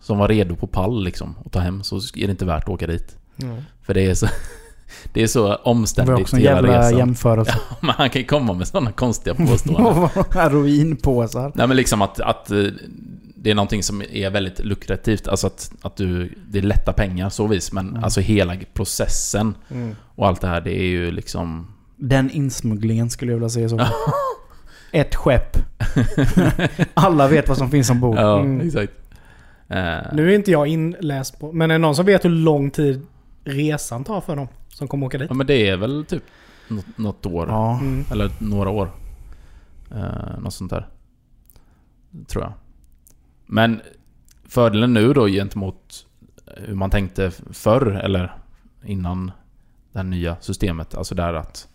[0.00, 2.68] Som var redo på pall liksom, att ta hem, så är det inte värt att
[2.68, 3.18] åka dit.
[3.42, 3.62] Mm.
[3.82, 4.26] För det är så...
[5.12, 6.98] Det är så Det var omständigt också en jävla resan.
[6.98, 7.54] jämförelse.
[7.80, 10.08] Men han kan ju komma med sådana konstiga påståenden.
[10.30, 11.52] Heroinpåsar.
[11.54, 12.64] Nej men liksom att, att eh,
[13.36, 15.28] det är någonting som är väldigt lukrativt.
[15.28, 16.32] Alltså att, att du...
[16.50, 17.72] Det är lätta pengar så vis.
[17.72, 18.04] Men Mm.
[18.04, 19.96] alltså hela processen Mm.
[20.14, 21.66] och allt det här det är ju liksom...
[21.96, 23.80] Den insmugglingen skulle jag vilja säga så.
[24.92, 25.56] Ett skepp.
[26.94, 28.16] Alla vet vad som finns ombord.
[28.18, 28.66] Ja, Mm.
[28.66, 28.92] exakt.
[29.68, 31.52] Eh, Nu är inte jag inläst på...
[31.52, 33.06] Men är det någon som vet hur lång tid
[33.46, 34.48] resan tar för dem?
[34.68, 35.30] Som kommer åka dit?
[35.30, 36.22] ja, men det är väl typ
[36.68, 37.48] något, något år.
[37.48, 37.78] Ja.
[37.78, 38.04] Mm.
[38.10, 38.90] Eller några år.
[39.90, 40.88] Eh, något sånt där.
[42.26, 42.52] Tror jag.
[43.46, 43.80] Men
[44.48, 46.06] fördelen nu då gentemot
[46.56, 48.36] hur man tänkte förr, eller
[48.84, 49.32] innan
[49.92, 50.94] det här nya systemet.
[50.94, 51.68] Alltså där att...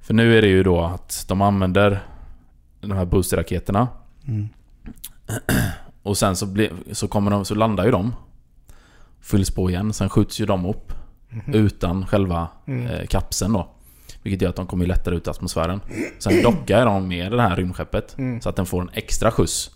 [0.00, 2.00] För nu är det ju då att de använder
[2.80, 3.88] de här boosterraketerna
[4.26, 4.48] Mm.
[6.02, 8.12] och sen så, blir, så, kommer de, så landar ju de.
[9.20, 10.92] Fylls på igen, sen skjuts ju de upp.
[11.52, 12.86] Utan själva Mm.
[12.86, 13.68] eh, kapseln då.
[14.22, 15.80] Vilket gör att de kommer lättare ut i atmosfären.
[16.18, 18.18] Sen dockar de med det här rymdskeppet.
[18.18, 18.40] Mm.
[18.40, 19.70] Så att den får en extra skjuts.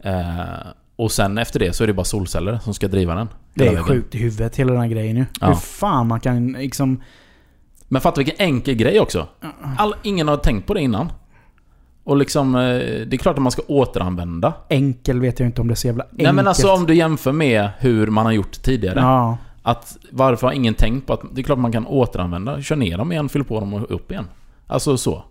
[0.00, 3.28] Eh, och sen efter det så är det bara solceller som ska driva den.
[3.54, 3.84] Det är vägen.
[3.84, 5.24] sjukt i huvudet hela den här grejen ju.
[5.40, 5.46] Ja.
[5.46, 7.02] Hur fan man kan liksom...
[7.88, 9.28] Men fatta vilken enkel grej också.
[9.76, 11.12] All, ingen har tänkt på det innan.
[12.08, 12.60] Och liksom, eh,
[13.06, 14.52] det är klart att man ska återanvända.
[14.68, 16.22] Enkel vet jag inte om det är så jävla enkelt.
[16.22, 19.00] Nej men alltså om du jämför med hur man har gjort tidigare.
[19.00, 19.38] Ja.
[19.62, 22.98] Att varför har ingen tänkt på att det är klart man kan återanvända, kör ner
[22.98, 24.24] dem igen, fyll på dem och upp igen.
[24.66, 25.24] Alltså så.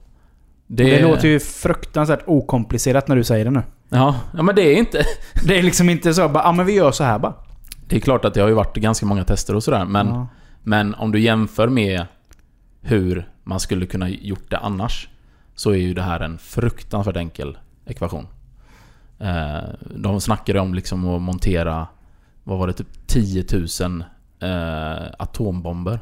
[0.67, 1.01] Det...
[1.01, 3.61] låter ju fruktansvärt okomplicerat när du säger det nu.
[3.89, 5.03] Ja, ja men det är inte...
[5.47, 7.33] Det är liksom inte så bara, ja men vi gör så här bara.
[7.87, 10.27] Det är klart att det har ju varit ganska många tester och sådär, men, Ja.
[10.63, 12.05] men om du jämför med
[12.81, 15.09] hur man skulle kunna gjort det annars,
[15.57, 18.27] så är ju det här en fruktansvärt enkel ekvation.
[19.19, 19.59] Eh,
[19.95, 21.87] de snackade om liksom att montera,
[22.43, 23.45] vad var det, typ 10
[23.81, 24.03] 000
[24.39, 25.99] eh, atombomber.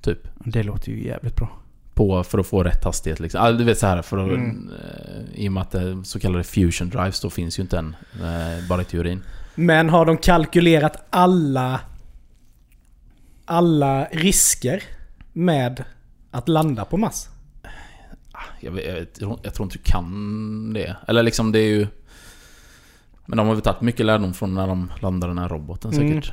[0.00, 0.18] Typ.
[0.44, 1.48] Det låter ju jävligt bra.
[1.94, 3.40] På, för att få rätt hastighet liksom.
[3.40, 4.70] Alltså, du vet så här för att, Mm.
[4.70, 7.96] eh, I och med att det så kallade fusion drives då finns ju inte än.
[8.68, 9.22] Bara i teorin.
[9.54, 11.80] Men har de kalkylerat alla...
[13.44, 14.82] Alla risker
[15.32, 15.84] med
[16.30, 17.28] att landa på Mars?
[18.66, 20.96] Jag, vet, jag, jag, tror- jag tror inte du kan det.
[21.08, 21.86] Eller liksom det är ju...
[23.26, 26.08] Men de har väl tagit mycket lärdom från när de landade den här roboten Mm.
[26.08, 26.32] säkert.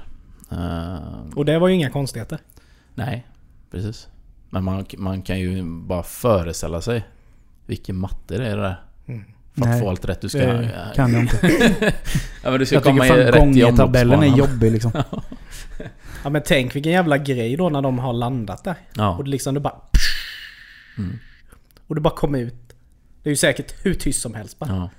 [0.52, 0.98] Eh,
[1.36, 2.40] Och det var ju inga konstigheter.
[2.96, 3.28] nej,
[3.72, 4.08] precis.
[4.50, 7.06] Men man, man kan ju bara föreställa sig
[7.66, 8.82] vilken matte det är det där.
[9.08, 9.24] Mm.
[9.54, 10.22] För att Nej, få allt rätt.
[10.22, 10.40] Du ska...
[10.40, 11.38] Det kan jag inte.
[12.44, 14.92] ja, men du ska Jag komma tycker fan rätt i gångertabellen är jobbig liksom.
[16.24, 18.76] Ja men tänk vilken jävla grej då när de har landat där.
[18.94, 19.18] Ja.
[19.18, 19.76] Och det liksom det bara...
[20.98, 21.20] Mm.
[21.94, 22.56] Och det bara kom ut.
[23.24, 24.70] Det är ju säkert hur tyst som helst bara.
[24.70, 24.90] ja.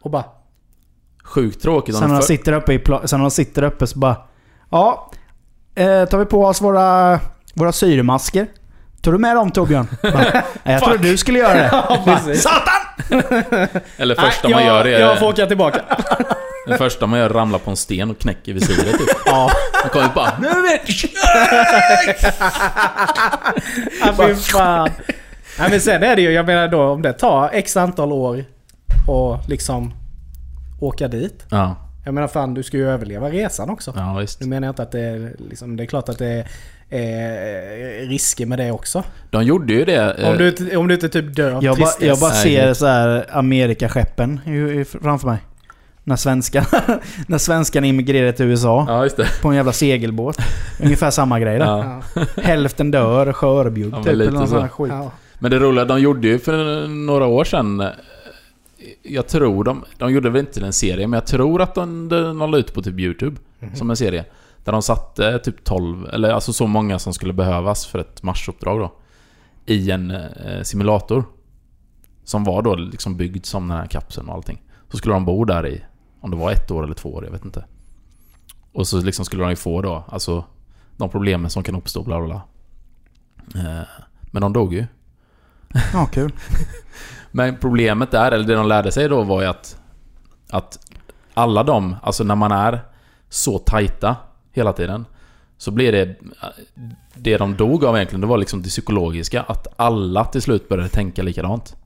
[0.00, 0.24] Och bara...
[1.24, 2.26] Sjukt tråkigt Sen när de för...
[2.26, 4.16] sitter uppe, i pla- sen när de sitter uppe så bara...
[4.70, 5.10] Ja,
[5.74, 7.20] eh, tar vi på oss våra,
[7.54, 8.46] våra syremasker?
[9.02, 9.86] Tar du med dem Torbjörn?
[10.02, 11.70] Bara, "Nej, jag trodde du skulle göra det.
[12.06, 12.34] Ja.
[12.34, 12.74] Satan!
[13.96, 15.00] Eller första Nej, man jag, gör är...
[15.00, 15.80] Jag får åka tillbaka.
[16.66, 19.16] Det första man gör är ramla på en sten och knäcker visiret typ.
[19.26, 19.50] Ja.
[19.82, 20.38] Man kommer bara...
[20.38, 20.88] Nu vet
[24.00, 24.90] Ja, fy fan.
[25.58, 28.44] Nej men sen är det ju, jag menar då om det tar x antal år
[29.08, 29.92] och liksom
[30.80, 31.44] åka dit.
[31.50, 33.92] Ja, Jag menar fan du ska ju överleva resan också.
[33.96, 34.40] ja visst.
[34.40, 36.44] Nu menar jag inte att det är liksom, det är klart att det
[36.90, 39.02] är, är risker med det också.
[39.30, 40.14] De gjorde ju det.
[40.14, 42.08] Om eh, du, inte- om du inte typ dör av Jag bara, tristess.
[42.08, 44.40] jag bara ser så här Amerikaskeppen
[45.02, 45.38] framför mig.
[46.06, 46.64] När svenskan,
[47.26, 49.26] när svenskan immigrerar till USA Ja, just det.
[49.42, 50.36] på en jävla segelbåt.
[50.82, 51.66] Ungefär samma grej där.
[51.66, 52.02] Ja.
[52.42, 54.06] Hälften dör, skörbjugg Ja, typ.
[54.12, 54.52] Eller någon så.
[54.54, 54.92] sån här skit.
[54.92, 55.12] ja.
[55.38, 57.82] Men det roliga, de gjorde ju för några år sedan...
[59.02, 59.84] Jag tror de...
[59.98, 62.82] De gjorde väl inte en serie, men jag tror att de, de la ut på
[62.82, 63.36] typ YouTube.
[63.74, 64.24] Som en serie.
[64.64, 68.80] Där de satte typ 12, eller alltså så många som skulle behövas för ett marsuppdrag
[68.80, 68.92] då.
[69.66, 71.24] I en eh, simulator.
[72.24, 74.62] Som var då liksom byggd som den här kapseln och allting.
[74.90, 75.84] Så skulle de bo där i,
[76.20, 77.64] om det var ett år eller två år, jag vet inte.
[78.72, 80.44] Och så liksom skulle de ju få då, alltså
[80.96, 82.42] de problemen som kan uppstå, bla bla bla.
[83.62, 83.86] Eh,
[84.30, 84.86] Men de dog ju.
[85.92, 86.32] Ja, kul.
[87.30, 89.76] Men problemet där, eller det de lärde sig då var ju att...
[90.50, 90.78] Att
[91.34, 92.80] alla de, alltså när man är
[93.28, 94.16] så tajta
[94.52, 95.06] hela tiden.
[95.56, 96.16] Så blir det...
[97.14, 99.42] Det de dog av egentligen, det var liksom det psykologiska.
[99.42, 101.76] Att alla till slut började tänka likadant.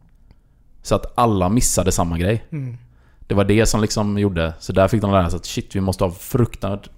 [0.83, 2.45] Så att alla missade samma grej.
[2.51, 2.79] Mm.
[3.27, 4.53] Det var det som liksom gjorde...
[4.59, 6.91] Så där fick de lära sig att shit, vi måste ha fruktansvärt...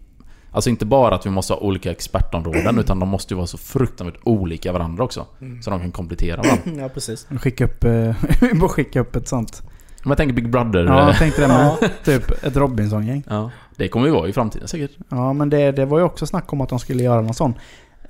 [0.53, 3.59] Alltså inte bara att vi måste ha olika expertområden, utan de måste ju vara så
[3.59, 5.26] fruktansvärt olika varandra också.
[5.62, 6.62] Så de kan komplettera varandra.
[6.82, 7.26] ja precis.
[7.40, 8.14] Skicka upp, eh,
[8.61, 9.62] bara skicka upp ett sånt.
[10.05, 10.84] Om jag tänker Big Brother...
[10.84, 11.76] Ja, jag tänkte det med.
[12.05, 13.24] typ ett Robinson-gäng.
[13.28, 14.90] Ja, det kommer ju vara i framtiden säkert.
[15.09, 17.55] Ja, men det, det var ju också snack om att de skulle göra någon sån.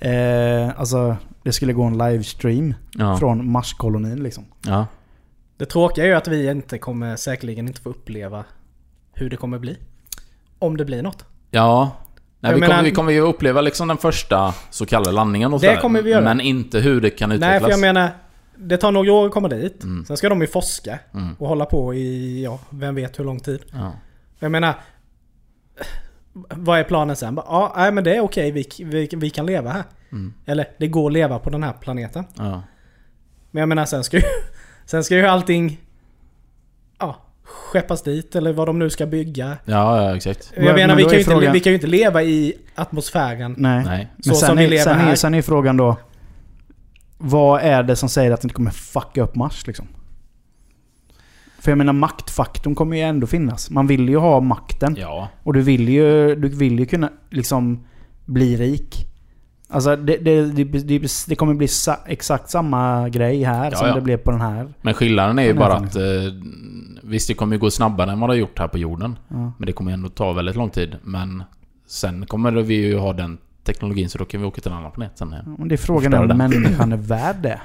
[0.01, 3.17] Eh, alltså, det skulle gå en livestream Ja.
[3.17, 4.45] från Marskolonin liksom.
[4.67, 4.87] ja.
[5.57, 8.45] Det tråkiga är ju att vi inte kommer säkerligen inte få uppleva
[9.13, 9.77] hur det kommer bli.
[10.59, 11.25] Om det blir något.
[11.51, 11.91] Ja.
[12.41, 15.61] Nej, vi, menar- kommer, vi kommer ju uppleva liksom den första så kallade landningen och
[15.61, 15.81] Det sådär.
[15.81, 16.25] kommer vi göra.
[16.25, 17.51] Men inte hur det kan utvecklas.
[17.51, 18.11] Nej, för jag menar...
[18.57, 19.83] Det tar några år att komma dit.
[19.83, 20.05] Mm.
[20.05, 21.35] Sen ska de ju forska Mm.
[21.39, 23.61] och hålla på i, ja, vem vet hur lång tid.
[23.73, 23.93] Ja.
[24.39, 24.75] Jag menar...
[26.51, 27.37] Vad är planen sen?
[27.47, 29.83] Ja, nej, men det är okej, vi, vi, vi kan leva här.
[30.13, 30.33] Mm.
[30.47, 32.25] Eller, det går att leva på den här planeten.
[32.35, 32.63] Ja.
[33.51, 34.23] Men jag menar, sen ska ju,
[34.87, 35.81] sen ska ju allting...
[37.73, 39.57] Skeppas dit eller vad de nu ska bygga.
[39.65, 40.53] ja, ja, exakt.
[40.57, 42.55] Jag Men- menar, men vi kan, ju inte, frågan- vi kan ju inte leva i
[42.75, 43.55] atmosfären.
[43.59, 43.85] Nej.
[43.85, 44.09] Nej.
[44.23, 45.11] Så Men som sen, vi är, lever sen, här.
[45.13, 45.97] är, sen är frågan då...
[47.19, 49.87] Vad är det som säger att det inte kommer fucka upp Mars liksom?
[51.59, 53.71] För jag menar maktfaktorn kommer ju ändå finnas.
[53.71, 54.97] Man vill ju ha makten.
[54.99, 55.29] Ja.
[55.43, 57.85] Och du vill ju, du vill ju kunna liksom
[58.25, 59.07] bli rik.
[59.73, 63.95] Alltså det, det, det, det, kommer bli sa, exakt samma grej här Ja, som ja.
[63.95, 64.69] det blev på den här.
[64.83, 65.97] Men skillnaden är ju bara att...
[65.97, 66.03] Eh,
[67.03, 69.19] visst, det kommer ju gå snabbare än vad det har gjort här på jorden.
[69.29, 69.53] Ja.
[69.59, 70.97] Men det kommer ändå ta väldigt lång tid.
[71.03, 71.43] Men
[71.87, 74.93] sen kommer vi ju ha den teknologin så då kan vi åka till en annan
[74.93, 75.33] planet sen.
[75.33, 75.55] Ja.
[75.59, 77.61] Men det är frågan är om människan är värd det.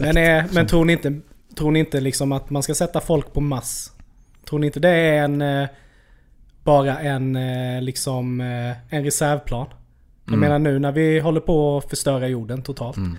[0.00, 1.20] Men, eh, men tror ni inte,
[1.58, 3.92] tror ni inte liksom att man ska sätta folk på mass?
[4.48, 5.42] Tror ni inte det är en...
[5.42, 5.68] Eh,
[6.64, 8.40] bara en eh, liksom...
[8.40, 9.66] Eh, en reservplan?
[10.24, 10.40] Jag Mm.
[10.40, 12.96] menar nu när vi håller på att förstöra jorden totalt.
[12.96, 13.16] Mm.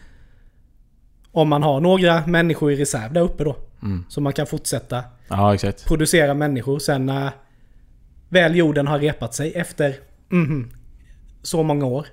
[1.32, 3.56] Om man har några människor i reserv där uppe då.
[3.84, 4.06] Mm.
[4.10, 5.88] Så man kan fortsätta Ja, exakt.
[5.88, 7.32] producera människor sen när
[8.30, 9.95] väl jorden har repat sig efter
[10.30, 10.70] mhm,
[11.41, 12.06] så många år.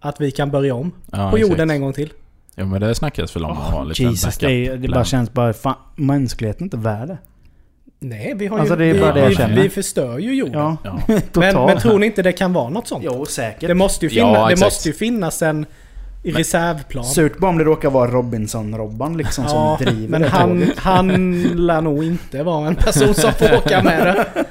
[0.00, 1.50] Att vi kan börja om Ja, på exakt.
[1.50, 2.12] jorden en gång till.
[2.56, 5.52] Jo men det snackas väl om att ha lite Jesus, det, det bara känns bara...
[5.52, 7.18] Fan, mänskligheten är inte värd det.
[7.98, 8.78] Nej, vi har Alltså, ju...
[8.78, 10.60] det är vi, bara det jag vi, vi förstör ju jorden.
[10.60, 11.00] Ja, Ja.
[11.32, 13.04] men, men tror ni inte det kan vara något sånt?
[13.04, 13.68] Jo, säkert.
[13.68, 15.66] Det måste ju, Ja, finna, det måste ju finnas en
[16.24, 17.04] reservplan.
[17.04, 20.78] Surt bara om det råkar vara Robinson-Robban liksom Ja, som driver men det han, tåget.
[20.78, 24.44] han lär nog inte vara en person som får åka med det.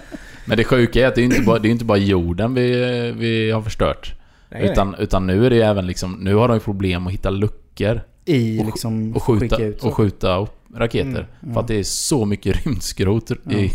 [0.45, 2.71] Men det sjuka är att det är inte bara, det är inte bara jorden vi,
[3.17, 4.13] vi har förstört.
[4.49, 4.71] Nej, nej.
[4.71, 6.17] utan, utan nu är det även liksom...
[6.21, 9.15] Nu har de ju problem att hitta luckor I och, liksom...
[9.15, 9.87] och, skjuta, skicka ut så.
[9.87, 11.27] och skjuta upp raketer.
[11.41, 13.71] Mm, För att det är så mycket rymdskrot i,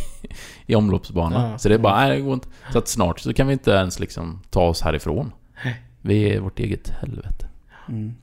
[0.66, 1.50] i omloppsbanan.
[1.50, 1.58] Ja.
[1.58, 2.48] Så det är bara, nej det går inte.
[2.72, 5.32] Så att snart så kan vi inte ens liksom ta oss härifrån.
[6.02, 7.46] Vi är vårt eget helvete.
[7.88, 8.14] Mm.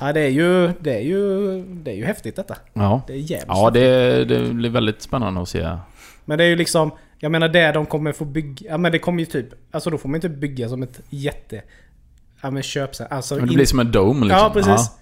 [0.00, 2.56] Ja, det är ju, det är ju, det är ju häftigt detta.
[2.72, 3.02] Ja.
[3.06, 5.76] Det är jävligt Ja, det, det blir väldigt spännande att se.
[6.24, 8.98] Men det är ju liksom, jag menar det de kommer få bygga, ja men det
[8.98, 11.62] kommer ju typ, alltså då får man ju typ bygga som ett jätte,
[12.40, 13.16] ja men köpcentrum.
[13.16, 14.38] Alltså Men det in- blir som en dome liksom.
[14.42, 14.68] Ja precis.
[14.72, 14.98] Ja,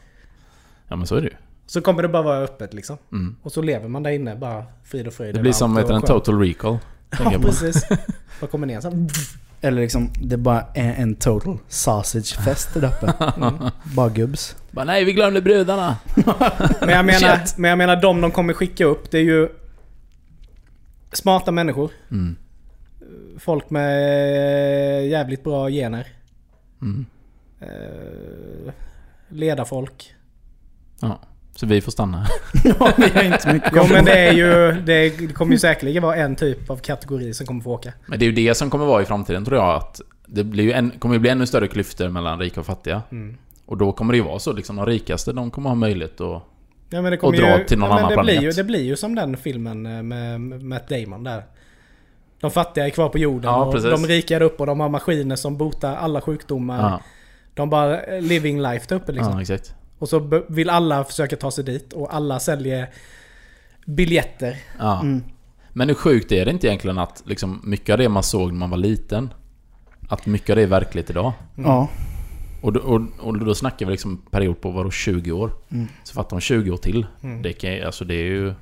[0.88, 1.34] ja men så är det ju.
[1.72, 2.98] Så kommer det bara vara öppet liksom.
[3.12, 3.36] Mm.
[3.42, 5.34] Och så lever man där inne bara frid och fröjd.
[5.34, 6.78] Det blir som en total recall.
[7.24, 7.88] Ja precis.
[8.40, 9.06] Bara kommer ner så.
[9.60, 13.12] Eller liksom, det är bara en, en total sausage-fest där uppe.
[13.36, 13.70] Mm.
[13.96, 14.56] Bara gubbs.
[14.70, 15.96] Bara, nej vi glömde brudarna.
[16.80, 17.58] Men jag menar, Shit.
[17.58, 19.48] men jag menar de de kommer skicka upp, det är ju
[21.12, 21.90] smarta människor.
[22.10, 22.36] Mm.
[23.38, 26.06] Folk med jävligt bra gener.
[26.82, 27.06] Mm.
[27.60, 28.72] Eh,
[29.28, 30.14] ledarfolk.
[31.00, 31.20] Ja.
[31.55, 32.26] Så vi får stanna.
[32.64, 34.80] ja, vi har inte så mycket Jo men det är ju...
[34.80, 37.92] Det kommer ju säkerligen vara en typ av kategori som kommer få åka.
[38.07, 39.76] Men det är ju det som kommer vara i framtiden tror jag.
[39.76, 43.03] Att det blir ju en, kommer ju bli ännu större klyftor mellan rika och fattiga.
[43.11, 43.36] Mm.
[43.66, 46.42] Och då kommer det ju vara så liksom, de rikaste de kommer ha möjlighet att...
[46.90, 48.40] Ja, men det kommer Och dra ju, till någon ja, men annan det blir, ju,
[48.40, 48.57] planet.
[48.57, 51.44] det blir ju som den filmen eh, med Matt Damon där.
[52.40, 54.88] De fattiga är kvar på jorden Ja, och de rika är upp och de har
[54.88, 56.90] maskiner som botar alla sjukdomar.
[56.90, 57.00] Ja,
[57.55, 59.32] De bara eh, living life där uppe liksom.
[59.32, 59.74] ja exakt.
[60.03, 62.90] Och så vill alla försöka ta sig dit och alla säljer
[63.86, 64.57] biljetter.
[64.78, 65.00] Ja.
[65.00, 65.22] Mm.
[65.72, 68.59] Men hur sjukt är det inte egentligen att liksom, mycket av det man såg när
[68.59, 69.34] man var liten
[70.09, 71.88] Att mycket av det är verkligt idag Ja.
[72.62, 75.88] Och då, och, och då snackar vi liksom period på vadå 20 år Mm.
[76.05, 77.42] Så fattar man 20 år till Mm.
[77.42, 78.55] det, kan, alltså det är ju...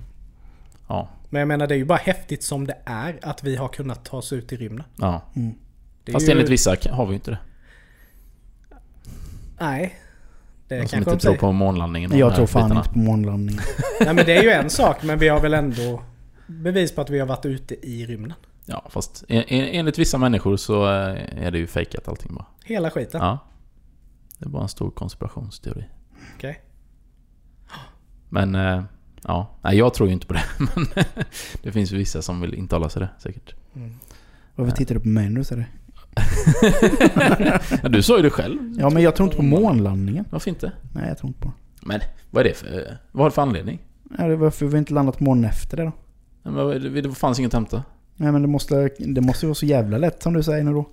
[0.89, 3.69] Ja, Men jag menar det är ju bara häftigt som det är att vi har
[3.69, 4.87] kunnat ta oss ut i rymden.
[4.97, 5.23] ja.
[5.37, 5.55] Mm.
[6.13, 7.39] Fast ju, enligt vissa har vi ju inte det
[9.61, 9.97] Nej.
[10.71, 12.81] Det De som inte de tror på månlandningen Jag tror fan bitarna.
[12.81, 13.63] inte på månlandningen.
[14.01, 16.03] Nej men det är ju en sak men vi har väl ändå
[16.47, 18.33] bevis på att vi har varit ute i rymden.
[18.67, 22.47] Ja, fast en, en, enligt vissa människor så eh, är det ju fejkat allting bara
[22.65, 23.21] Hela skiten.
[23.21, 23.39] Ja
[24.39, 25.85] Det är bara en stor konspirationsteori
[26.37, 26.61] Okej.
[28.29, 28.83] Men, eh,
[29.23, 29.59] ja.
[29.63, 30.43] Nej, jag tror ju inte på det.
[30.59, 30.87] Men
[31.63, 33.55] det finns ju vissa som vill intala sig det, säkert.
[33.75, 33.95] Mm.
[34.55, 35.90] Varför tittar du på mig när du säger det?
[37.83, 38.59] Ja, du sa ju det själv.
[38.79, 40.25] Ja men jag tror inte på månlandningen.
[40.31, 40.73] Varför inte?
[40.95, 41.55] Nej jag tror inte på det.
[41.87, 42.01] Men,
[42.31, 42.97] vad är det för...
[43.13, 43.79] Vad har det för anledning?
[44.19, 45.93] Ja, det är varför vi inte landat på månen efter det då?
[46.43, 47.83] Ja, men vad- Det fanns inget att hämta.
[48.17, 50.89] Nej men det måste, det måste vara så jävla lätt som du säger nu då.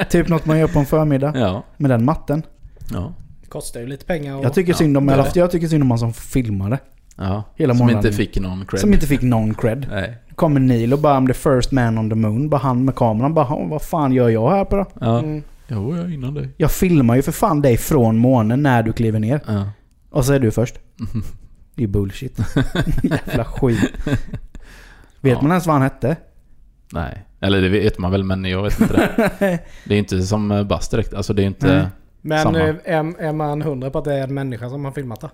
[0.10, 1.32] typ något man gör på en förmiddag.
[1.36, 1.62] Ja.
[1.76, 2.42] Med den matten.
[2.92, 3.14] Ja.
[3.42, 4.44] Det kostar ju lite pengar och...
[4.44, 6.78] Jag tycker ja, synd om, det jag tycker synd om han som filmade.
[7.16, 7.42] ja.
[7.56, 8.16] Hela som inte månlandningen.
[8.16, 8.80] fick någon cred.
[8.80, 9.86] Som inte fick någon cred.
[9.90, 10.18] Nej.
[10.36, 12.48] Kommer Neil och bara I'm the first man on the moon.
[12.48, 14.86] Bara han med kameran bara "Ja, vad fan gör jag här på då?
[15.00, 15.18] Ja.
[15.18, 15.42] Mm.
[15.68, 16.48] Jo, jag är innan dig.
[16.56, 19.40] Jag filmar ju för fan dig från månen när du kliver ner.
[19.46, 19.70] Ja.
[20.10, 20.74] Och så är du först.
[21.74, 22.38] Det är bullshit.
[23.02, 23.92] Jävla skit.
[25.20, 25.42] Vet Ja.
[25.42, 26.16] man ens vad han hette?
[26.92, 27.22] Nej.
[27.40, 29.58] Eller det vet man väl, men jag vet inte det.
[29.84, 31.14] Det är inte som eh, Buzz direkt.
[31.14, 31.76] Alltså det är inte...
[31.76, 31.86] Nej.
[32.20, 32.58] Men Samma.
[32.60, 35.30] eh, är, är man hundra på att det är en människa som har filmat det?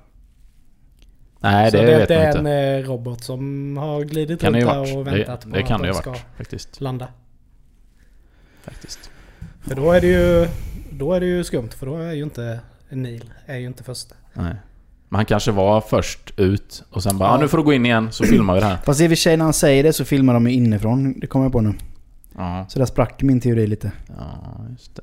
[1.42, 2.50] Nej, så det, det, vet det man är inte.
[2.50, 4.96] en eh, robot som har glidit kan det runt där varit.
[4.96, 6.80] och Det, väntat på det kan att det de ska varit, faktiskt.
[6.80, 7.08] landa.
[8.64, 9.10] faktiskt.
[9.60, 10.48] För då är det ju...
[10.90, 14.14] Då är det ju skumt för då är ju inte Neil är ju inte första.
[14.32, 14.54] Nej.
[15.08, 17.34] Men han kanske var först ut och sen bara Ja.
[17.34, 17.40] ja.
[17.40, 18.76] nu får du gå in igen så filmar vi det här.
[18.76, 21.20] Fast i och för sig när han säger det så filmar de ju inifrån.
[21.20, 21.74] Det kommer jag på nu.
[22.36, 23.92] Ja, Så där sprack min teori lite.
[24.08, 25.02] ja just det.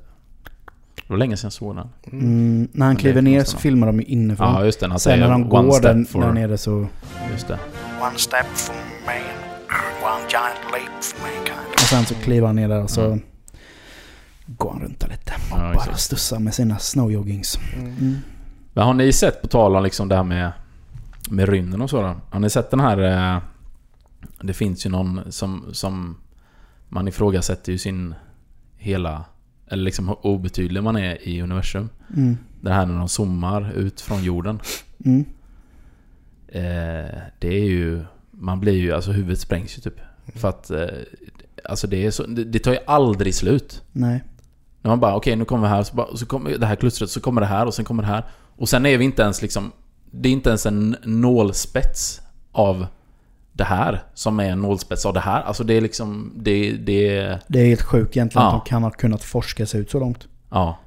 [1.10, 1.90] Det var länge sedan jag såg den.
[2.12, 4.54] Mm, när han kliver ner så filmar de ju inifrån.
[4.54, 4.88] Ja, just det.
[4.88, 6.22] Han Sen när de one går där, for...
[6.22, 6.88] där nere så...
[7.32, 7.60] Just det.
[8.02, 8.74] One step for
[9.06, 9.16] man,
[10.14, 11.74] one giant leap for mankind.
[11.74, 13.22] Och sen så kliver han ner där och så Mm.
[14.48, 15.32] går han runt där lite.
[15.52, 17.60] Och Ja, bara stussar med sina snowjoggings.
[17.78, 18.16] Mm.
[18.74, 20.52] Men har ni sett, på tal om liksom det här med,
[21.30, 22.16] med rymden och så då?
[22.30, 23.34] Har ni sett den här...
[23.36, 23.42] eh,
[24.42, 26.16] Det finns ju någon som, som...
[26.90, 28.16] Man ifrågasätter ju sin
[28.78, 29.26] hela...
[29.70, 31.90] Eller liksom hur obetydlig man är i universum.
[32.16, 32.38] Mm.
[32.62, 34.60] Det här när de zoomar ut från jorden.
[35.06, 35.26] Mm.
[36.48, 38.04] Eh, det är ju...
[38.32, 38.92] Man blir ju...
[38.92, 40.00] Alltså huvudet sprängs ju typ.
[40.36, 40.72] För att...
[40.72, 40.88] Eh,
[41.66, 42.24] alltså det är så...
[42.24, 43.84] Det, det tar ju aldrig slut.
[43.92, 44.24] Nej.
[44.82, 47.10] När man bara okej nu kommer vi här, så, bara, så kommer det här klustret,
[47.10, 48.24] så kommer det här och sen kommer det här.
[48.58, 49.72] Och sen är vi inte ens liksom...
[50.12, 52.88] Det är inte ens en nålspets av
[53.60, 55.42] det här som är en nålspets av det här.
[55.42, 56.32] Alltså det är liksom...
[56.36, 57.38] Det, det.
[57.48, 58.56] Det är helt sjukt egentligen Ja.
[58.56, 60.28] att de kan ha kunnat forska sig ut så långt.
[60.50, 60.78] Ja.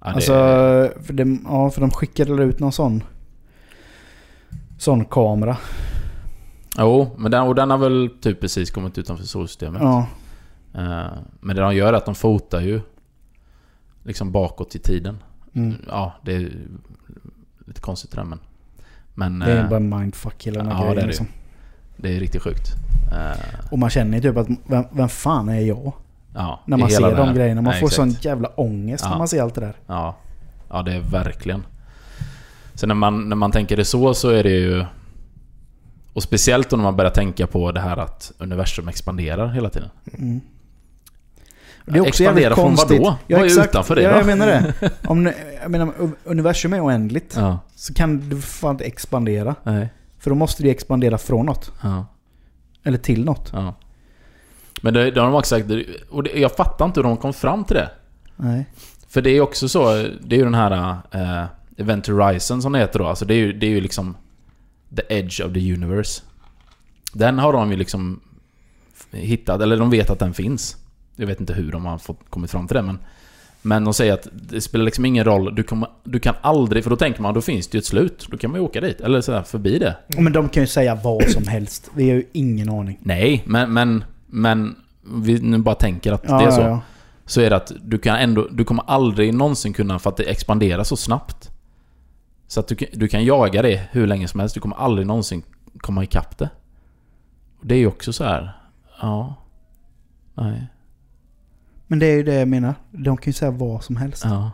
[0.00, 0.32] ja det, Alltså,
[1.02, 3.02] för de, ja, för de skickade ut någon sån...
[4.78, 5.56] Sån kamera.
[6.78, 9.82] Jo, men den, och den har väl typ precis kommit utanför solsystemet.
[9.82, 10.06] Ja.
[10.74, 11.06] Eh,
[11.40, 12.80] men det de gör är att de fotar ju
[14.04, 15.18] liksom bakåt i tiden.
[15.54, 15.74] Mm.
[15.88, 16.50] Ja, det är
[17.66, 18.38] lite konstigt det där men...
[19.14, 21.06] Men Det är eh, bara mindfuck hela den här ja, det är grejen det.
[21.06, 21.26] liksom.
[22.02, 22.68] Det är riktigt sjukt.
[23.12, 23.38] Eh,
[23.70, 25.92] Och man känner ju typ att vem, vem fan är jag?
[26.34, 27.62] ja, När man ser de grejerna.
[27.62, 27.96] Man Nej, får exakt.
[27.96, 29.10] sån jävla ångest Ja.
[29.10, 29.74] när man ser allt det där.
[29.86, 30.16] Ja,
[30.70, 31.64] ja det är verkligen.
[32.74, 34.84] Sen när man, när man tänker det så, så är det ju...
[36.12, 39.88] Och speciellt då när man börjar tänka på det här att universum expanderar hela tiden.
[40.18, 40.40] Mm.
[41.86, 43.02] Det är också Expandera jävligt från konstigt.
[43.02, 43.16] vadå?
[43.28, 44.16] Vad är utanför det ja, då?
[44.16, 44.74] jag menar det.
[45.06, 45.32] Om,
[45.62, 45.92] jag menar,
[46.24, 47.34] universum är oändligt.
[47.36, 49.54] Ja, Så kan du fan inte expandera.
[49.62, 49.88] nej.
[50.22, 51.72] För då måste du expandera från något.
[51.82, 52.06] Ja,
[52.82, 53.50] Eller till något.
[53.52, 53.74] ja.
[54.82, 55.70] Men det, det har de också sagt,
[56.10, 57.90] och det, jag fattar inte hur de kom fram till det.
[58.36, 58.66] Nej.
[59.08, 61.46] För det är ju också så, det är ju den här uh,
[61.76, 63.06] Event Horizon som det heter då.
[63.06, 64.16] Alltså det är ju, det är ju liksom
[64.96, 66.22] the edge of the universe.
[67.12, 68.20] Den har de ju liksom
[69.10, 70.76] hittat, eller de vet att den finns.
[71.16, 72.98] Jag vet inte hur de har fått, kommit fram till det men...
[73.62, 76.90] Men de säger att det spelar liksom ingen roll, du, kommer, du kan aldrig, för
[76.90, 78.26] då tänker man då finns det ju ett slut.
[78.30, 79.96] Då kan man ju åka dit, eller sådär förbi det.
[80.16, 81.90] Men de kan ju säga vad som helst.
[81.94, 82.98] Vi har ju ingen aning.
[83.02, 84.76] Nej, men, men, men
[85.24, 86.60] vi nu bara tänker att det är så.
[86.60, 86.80] ja.
[87.26, 90.22] Så är det att du kan ändå, du kommer aldrig någonsin kunna, för att det
[90.24, 91.50] expanderar så snabbt.
[92.46, 95.06] Så att du, kan- du kan jaga det hur länge som helst, du kommer aldrig
[95.06, 95.42] någonsin
[95.78, 96.48] komma ikapp det.
[97.62, 98.52] Det är ju också så här.
[99.00, 99.34] ja.
[100.34, 100.66] Nej.
[101.92, 102.74] Men det är ju det jag menar.
[102.90, 104.24] De kan ju säga vad som helst.
[104.24, 104.50] Ja.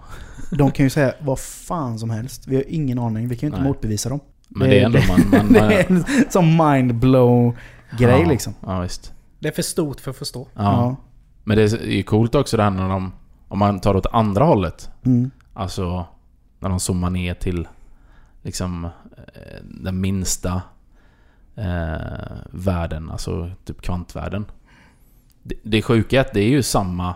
[0.51, 2.47] De kan ju säga vad fan som helst.
[2.47, 3.29] Vi har ingen aning.
[3.29, 3.69] Vi kan ju inte Nej.
[3.69, 4.21] motbevisa dem.
[4.49, 5.31] Men det är ändå man...
[5.31, 7.57] man, Det man är en sån mind-blow
[7.99, 8.55] grej ja, liksom.
[8.61, 9.13] Ja, visst.
[9.39, 10.49] Det är för stort för att förstå.
[10.55, 10.63] Ja.
[10.63, 10.97] Ja.
[11.45, 13.13] Men det är ju coolt också det här när de...
[13.49, 14.91] Om man tar åt andra hållet.
[15.05, 15.31] Mm.
[15.55, 16.07] Alltså
[16.59, 17.69] när de zoomar ner till
[18.43, 18.91] liksom eh,
[19.63, 20.63] den minsta
[21.57, 24.45] eh, världen, alltså typ kvantvärlden.
[25.43, 27.15] Det, det sjuka är att det är ju samma...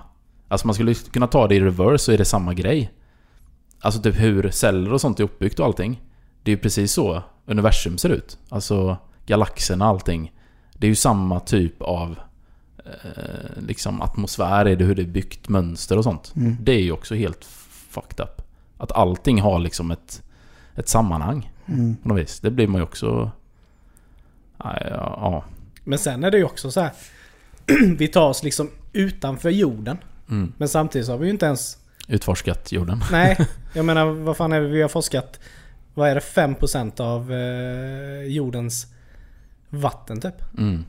[0.52, 2.92] Alltså man skulle kunna ta det i reverse så är det samma grej.
[3.80, 6.02] Alltså typ hur celler och sånt är uppbyggt och allting.
[6.42, 8.38] Det är ju precis så universum ser ut.
[8.48, 8.96] Alltså
[9.26, 10.32] galaxerna och allting.
[10.74, 12.18] Det är ju samma typ av
[12.84, 16.32] eh, liksom atmosfär, är det hur det är byggt, mönster och sånt.
[16.36, 16.56] Mm.
[16.60, 17.44] Det är ju också helt
[17.90, 18.42] fucked up.
[18.78, 20.22] Att allting har liksom ett,
[20.74, 21.96] ett sammanhang Mm.
[21.96, 22.40] på något vis.
[22.40, 23.30] Det blir man ju också...
[24.58, 25.44] Ja, ja, ja.
[25.84, 26.90] Men sen är det ju också så här.
[27.96, 29.98] vi tar oss liksom utanför jorden.
[30.32, 30.52] Mm.
[30.58, 31.78] Men samtidigt så har vi ju inte ens...
[32.08, 33.04] Utforskat jorden.
[33.12, 33.36] Nej,
[33.74, 35.40] jag menar vad fan är det vi har forskat?
[35.94, 36.20] Vad är det?
[36.20, 38.86] 5% av eh, jordens
[39.68, 40.34] vatten typ.
[40.58, 40.84] Mm.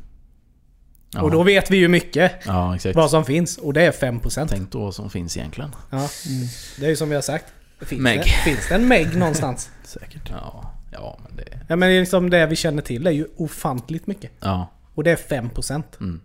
[1.14, 2.96] Ja, Och då vet vi ju mycket ja, exakt.
[2.96, 3.58] vad som finns.
[3.58, 4.48] Och det är 5%.
[4.50, 5.72] Tänk då vad som finns egentligen.
[5.90, 6.48] Ja, Mm.
[6.80, 7.46] det är ju som vi har sagt.
[7.82, 8.18] Finns Meg.
[8.20, 9.70] Det, finns det en Meg någonstans?
[9.84, 10.30] Säkert.
[10.30, 11.60] Ja, ja men det...
[11.68, 13.04] Ja men det är liksom det vi känner till.
[13.04, 14.32] Det är ju ofantligt mycket.
[14.40, 14.68] Ja.
[14.94, 15.84] Och det är 5%.
[16.00, 16.22] Mm.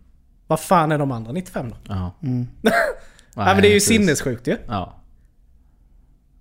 [0.48, 1.76] Vad fan är de andra 95 då?
[1.88, 2.12] Ja.
[2.22, 2.46] Mm.
[2.62, 2.74] Nej,
[3.54, 3.88] men det är ju precis.
[3.88, 4.56] sinnessjukt ju.
[4.66, 4.94] Ja.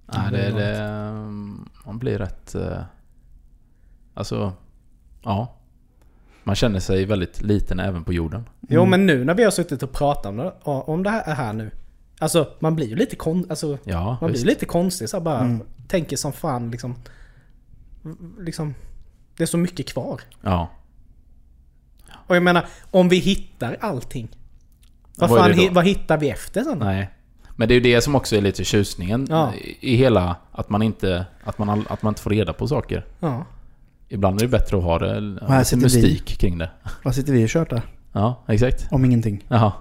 [0.05, 0.89] Nej, det, det...
[1.85, 2.55] Man blir rätt...
[2.55, 2.81] eh,
[4.13, 4.53] Alltså...
[5.23, 5.53] Ja.
[6.43, 8.49] Man känner sig väldigt liten även på jorden.
[8.69, 11.53] Jo men nu när vi har suttit och pratat om det, om det här, här
[11.53, 11.71] nu.
[12.19, 15.61] Alltså man blir ju lite kon, alltså, Ja, man blir lite konstig så bara Mm.
[15.87, 16.95] tänker som fan liksom.
[18.39, 18.73] Liksom.
[19.37, 20.21] Det är så mycket kvar.
[20.41, 20.69] Ja.
[22.27, 24.27] Och jag menar, om vi hittar allting.
[25.15, 26.79] Vad Vad fan, vad hittar vi efter sen?
[26.79, 27.09] Nej.
[27.55, 29.53] Men det är ju det som också är lite tjusningen Ja.
[29.79, 30.35] i hela...
[30.51, 31.25] Att man inte...
[31.43, 33.05] Att man, att man inte får reda på saker.
[33.19, 33.45] Ja.
[34.09, 35.65] Ibland är det bättre att ha det...
[35.65, 35.83] sitter vi.
[35.83, 36.69] mystik kring det.
[37.03, 37.81] Vad sitter vi och tjötar?
[38.13, 38.87] Ja, exakt.
[38.91, 39.43] Om ingenting.
[39.47, 39.71] Jaha.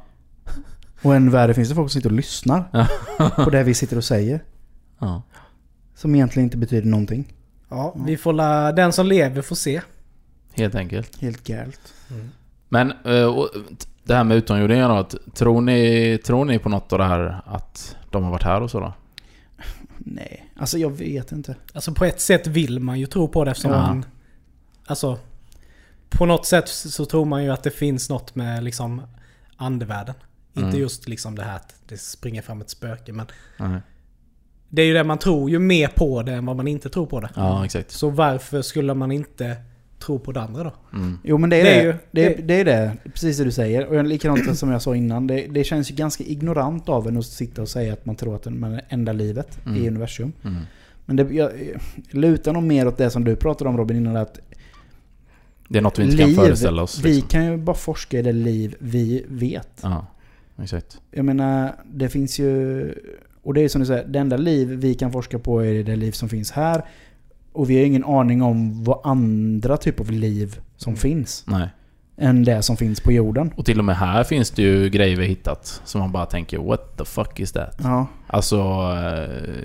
[1.02, 2.64] Och än värre finns det folk som sitter och lyssnar
[3.44, 4.40] på det vi sitter och säger.
[4.98, 5.22] Ja.
[5.94, 7.32] Som egentligen inte betyder någonting.
[7.68, 9.80] ja, vi får la, den som lever får se.
[10.56, 11.20] Helt enkelt.
[11.22, 11.94] Helt galet.
[12.68, 13.44] Men eh,
[14.04, 15.18] det här med utomjordingar då.
[15.34, 18.70] Tror ni, tror ni på något av det här att de har varit här och
[18.70, 18.94] så då?
[19.98, 21.56] Nej, alltså jag vet inte.
[21.72, 23.78] Alltså på ett sätt vill man ju tro på det eftersom Ja.
[23.82, 24.04] man...
[24.86, 25.18] Alltså...
[26.08, 29.02] På något sätt så tror man ju att det finns något med liksom
[29.56, 30.14] andevärlden.
[30.54, 30.80] Inte Mm.
[30.80, 33.26] just liksom det här att det springer fram ett spöke men...
[33.56, 33.80] Nej.
[34.68, 37.06] Det är ju det man tror ju mer på det än vad man inte tror
[37.06, 37.30] på det.
[37.36, 37.90] Ja, exakt.
[37.90, 39.56] Så varför skulle man inte
[40.06, 40.72] tro på det andra då?
[40.98, 41.18] Mm.
[41.24, 41.80] Jo men det är Det det.
[41.80, 42.96] är ju- det, är, det- det är det.
[43.12, 43.86] Precis det du säger.
[43.86, 45.26] Och likadant som jag sa innan.
[45.26, 48.36] Det, det känns ju ganska ignorant av en att sitta och säga att man tror
[48.36, 49.82] att man är det enda livet Mm.
[49.84, 50.32] i universum.
[50.44, 50.56] Mm.
[51.06, 51.50] Men det, jag,
[52.10, 54.16] lutar nog mer åt det som du pratade om Robin innan.
[54.16, 54.38] Att
[55.68, 57.00] Det är något vi inte kan föreställa oss.
[57.04, 57.28] vi Liksom.
[57.28, 59.68] kan ju bara forska i det liv vi vet.
[59.82, 60.06] Ja,
[60.62, 61.00] exakt.
[61.10, 62.94] Jag menar, det finns ju...
[63.42, 65.96] Och det är som du säger, det enda liv vi kan forska på är det
[65.96, 66.84] liv som finns här.
[67.56, 70.98] Och vi har ingen aning om vad andra typer av liv som Mm.
[71.00, 71.44] finns.
[71.46, 71.68] Nej.
[72.18, 73.52] Än det som finns på jorden.
[73.56, 76.58] Och till och med här finns det ju grejer vi hittat som man bara tänker
[76.58, 77.76] What the fuck is that?
[77.82, 78.06] Ja.
[78.26, 79.64] Alltså eh,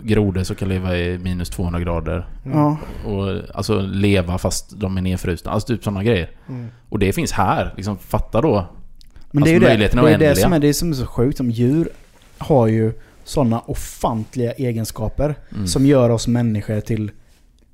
[0.00, 2.26] grodor som kan leva i minus 200 grader.
[2.44, 2.76] Ja.
[3.06, 5.50] Och alltså leva fast de är nedfrusna.
[5.50, 6.30] Alltså typ sådana grejer.
[6.48, 6.68] Mm.
[6.88, 7.74] Och det finns här.
[7.76, 8.66] Liksom, fatta då.
[9.30, 9.92] Men Alltså, det är ju det.
[9.92, 11.36] Det är det, som är det som är så sjukt.
[11.36, 11.88] Som djur
[12.38, 12.92] har ju
[13.24, 15.66] sådana ofantliga egenskaper Mm.
[15.66, 17.10] som gör oss människor till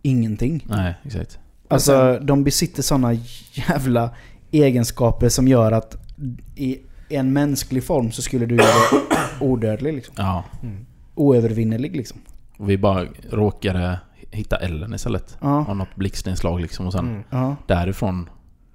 [0.06, 0.64] ingenting.
[0.68, 1.38] Nej, exakt.
[1.68, 3.12] Alltså de besitter sådana
[3.52, 4.10] jävla
[4.50, 5.96] egenskaper som gör att
[6.54, 6.78] i
[7.08, 9.02] en mänsklig form så skulle du vara
[9.40, 10.14] odödlig liksom.
[10.18, 10.44] Ja.
[10.62, 10.86] Mm.
[11.14, 12.18] Oövervinnerlig liksom.
[12.58, 14.00] Och vi bara råkade
[14.30, 15.36] hitta Ellen istället.
[15.40, 15.66] Ja.
[15.68, 16.86] Av något blixtnedslag liksom.
[16.86, 17.22] Och sen Mm.
[17.30, 17.56] Ja.
[17.66, 18.28] därifrån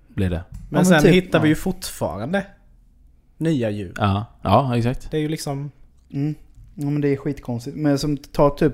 [0.08, 0.44] blir det.
[0.50, 2.46] Men, men sen typ, hittar vi ju fortfarande
[3.38, 3.94] nya djur.
[3.98, 5.12] Ja, ja exakt.
[5.12, 5.72] Det är ju liksom...
[6.14, 6.36] Mm.
[6.76, 7.78] Ja men det är skitkonstigt.
[7.78, 8.74] Men som tar typ...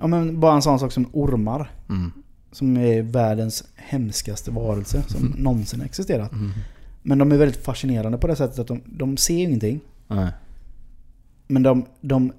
[0.00, 1.70] Ja men bara en sån sak som ormar.
[1.88, 2.12] Mm.
[2.52, 5.32] Som är världens hemskaste varelse som Mm.
[5.38, 6.32] någonsin existerat.
[6.32, 6.50] Mm.
[7.02, 9.80] Men de är väldigt fascinerande på det sättet att de, de ser ingenting.
[10.08, 10.28] Nej.
[11.46, 12.32] Men de, de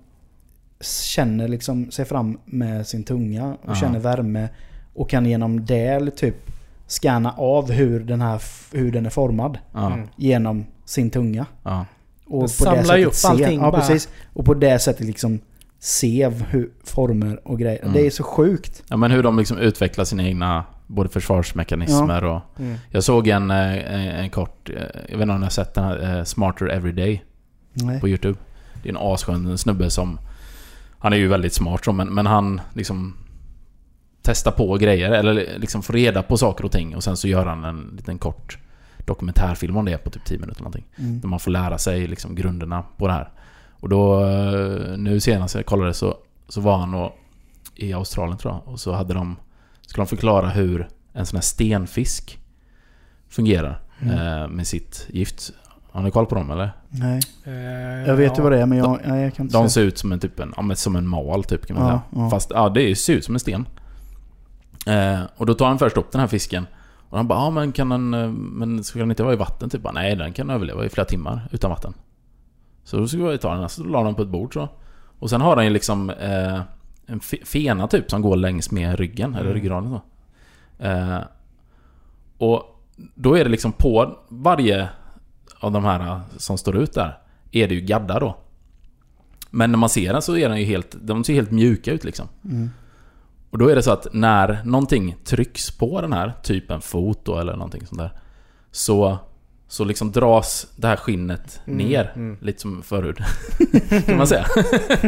[0.81, 3.75] känner liksom sig fram med sin tunga och Ja.
[3.75, 4.49] känner värme.
[4.93, 6.35] Och kan genom det typ
[6.87, 8.41] scanna av hur den, här,
[8.71, 9.57] hur den är formad.
[9.73, 10.07] Ja, Mm.
[10.15, 11.45] Genom sin tunga.
[11.63, 11.85] ja.
[12.25, 13.81] Och Det samlar ju upp allting Ja, bara.
[13.81, 14.09] precis.
[14.33, 15.39] Och på det sättet liksom
[15.83, 17.81] se hur former och grejer.
[17.81, 17.93] Mm.
[17.93, 18.83] Det är så sjukt.
[18.87, 22.41] ja men hur de liksom utvecklar sina egna både försvarsmekanismer och...
[22.59, 22.77] Mm.
[22.89, 24.69] Jag såg en, eh, en, en kort...
[24.69, 24.75] eh,
[25.09, 27.23] Jag vet inte om ni har sett den här eh, Smarter Everyday
[27.73, 27.99] Nej.
[27.99, 28.39] på Youtube.
[28.83, 30.19] Det är en asskön snubbe som...
[30.99, 33.17] Han är ju väldigt smart så, men, men han liksom...
[34.23, 37.45] Testar på grejer, eller liksom får reda på saker och ting och sen så gör
[37.45, 38.57] han en liten kort
[39.05, 40.85] dokumentärfilm om det på typ 10 minuter eller någonting.
[40.97, 41.19] Mm.
[41.21, 43.29] Där man får lära sig liksom grunderna på det här.
[43.81, 46.15] Och då, eh, nu senast jag kollade så,
[46.47, 47.11] så var han och,
[47.75, 48.73] i Australien tror jag.
[48.73, 49.35] Och så hade de,
[49.81, 52.39] skulle de förklara hur en sån här stenfisk
[53.29, 54.17] fungerar Mm.
[54.41, 55.51] eh, med sitt gift.
[55.91, 56.71] Har ni koll på dem eller?
[56.89, 57.19] Nej.
[57.43, 58.43] Eh, Jag vet ju ja.
[58.43, 59.69] vad det är men jag, nej, jag kan inte De säga.
[59.69, 61.91] ser ut som en, typ en, ja, men som en mal typ kan man Ja,
[61.91, 62.23] säga.
[62.23, 62.29] ja.
[62.29, 63.65] Fast ja, det ser ut som en sten.
[64.85, 66.67] Eh, och då tar han först upp den här fisken.
[67.09, 68.13] Och han bara, ja men kan den...
[68.13, 69.69] eh, Men ska den inte vara i vatten?
[69.69, 71.93] Typ bara, nej den kan överleva i flera timmar utan vatten.
[72.83, 74.69] Så då ska vi ta den, så la den på ett bord så.
[75.19, 76.61] Och sen har den ju liksom eh,
[77.05, 79.53] en fe- fena typ som går längs med ryggen, eller Mm.
[79.53, 80.01] ryggraden så.
[80.85, 81.19] Eh,
[82.37, 82.63] och
[83.15, 84.89] då är det liksom på varje
[85.59, 87.17] av de här eh, som står ut där,
[87.51, 88.37] är det ju gaddar då.
[89.49, 92.03] Men när man ser den så är den ju helt, de ser helt mjuka ut
[92.03, 92.27] liksom.
[92.45, 92.69] Mm.
[93.49, 97.19] Och då är det så att när någonting trycks på den här, typ en fot
[97.25, 98.11] då eller någonting sånt där.
[98.71, 99.17] Så,
[99.71, 102.37] så liksom dras det här skinnet Mm, ner, mm.
[102.41, 103.17] lite som förhud.
[104.05, 104.45] kan man säga.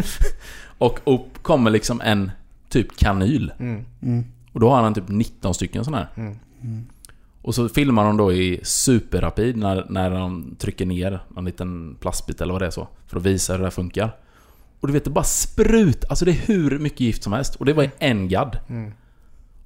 [0.78, 2.32] och upp kommer liksom en
[2.70, 3.52] typ kanyl.
[3.60, 3.86] Mm.
[4.02, 4.26] Mm.
[4.54, 6.24] Och då har han typ 19 stycken sådana här.
[6.24, 6.40] Mm.
[6.62, 6.86] Mm.
[7.42, 12.42] Och så filmar de då i superrapid när, när de trycker ner en liten plastbit
[12.42, 12.88] eller vad det är så.
[13.08, 14.16] För att visa hur det här funkar.
[14.80, 16.06] Och du vet, det bara sprut.
[16.10, 17.56] Alltså det är hur mycket gift som helst.
[17.56, 18.58] Och det var en gadd.
[18.70, 18.94] Mm.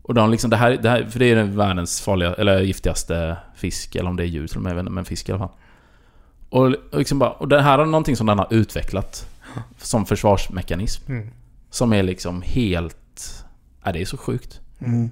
[0.08, 3.38] Och de liksom, det här, det här, för det är den världens farliga, eller giftigaste
[3.56, 5.56] fisk, eller om det är djur till och med, men fisk i alla fall.
[6.50, 9.30] Och, och, liksom bara, och det här är någonting som den har utvecklat
[9.78, 11.12] som försvarsmekanism.
[11.12, 11.30] Mm.
[11.70, 13.46] Som är liksom helt...
[13.84, 14.62] Ja, det är så sjukt.
[14.80, 15.12] Mm.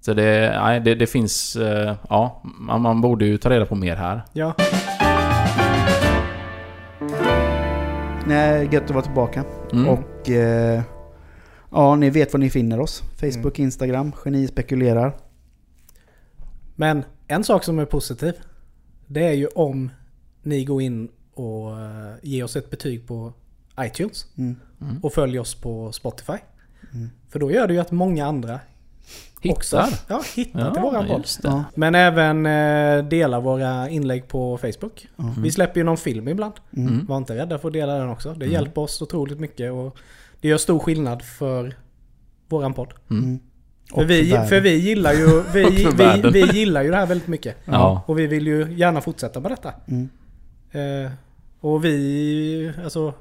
[0.00, 1.56] Så det, nej, det, det finns...
[1.56, 4.22] eh, Ja, man, man borde ju ta reda på mer här.
[4.32, 4.54] Ja.
[8.26, 9.44] Nej, gött att vara tillbaka.
[9.72, 9.88] Mm.
[9.88, 10.82] Och eh,
[11.70, 13.02] ja, ni vet var ni finner oss.
[13.16, 15.12] Facebook, Instagram, Geni spekulerar.
[16.76, 18.32] Men en sak som är positiv.
[19.06, 19.90] Det är ju om
[20.42, 23.32] ni går in och eh, ger oss ett betyg på
[23.80, 24.26] iTunes.
[24.38, 24.56] Mm.
[25.02, 26.32] Och följer oss på Spotify.
[26.94, 27.10] Mm.
[27.28, 28.60] För då gör det ju att många andra
[29.50, 29.98] också Hittar.
[30.08, 31.26] ja, hittar till Ja, våran podd.
[31.42, 31.64] Ja.
[31.74, 35.08] Men även eh, delar våra inlägg på Facebook.
[35.16, 35.34] Ja.
[35.38, 36.54] Vi släpper ju någon film ibland.
[36.76, 37.06] Mm.
[37.06, 38.28] Var inte rädda för att dela den också.
[38.34, 38.52] Det Mm.
[38.52, 39.96] hjälper oss otroligt mycket och
[40.40, 41.74] det gör stor skillnad för
[42.48, 42.92] våran podd.
[43.10, 43.24] Mm.
[43.24, 43.40] Mm.
[43.94, 47.56] För vi, för vi gillar ju vi, vi, vi gillar ju det här väldigt mycket.
[47.64, 48.02] Ja.
[48.06, 49.72] Och vi vill ju gärna fortsätta med detta.
[49.88, 50.08] Mm.
[50.72, 51.10] Eh,
[51.60, 53.14] och vi, alltså,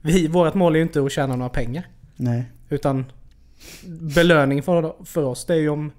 [0.00, 1.86] vi, vårt mål är ju inte att tjäna några pengar.
[2.16, 2.44] Nej.
[2.68, 3.04] Utan
[4.14, 5.92] belöning för, för oss det är ju om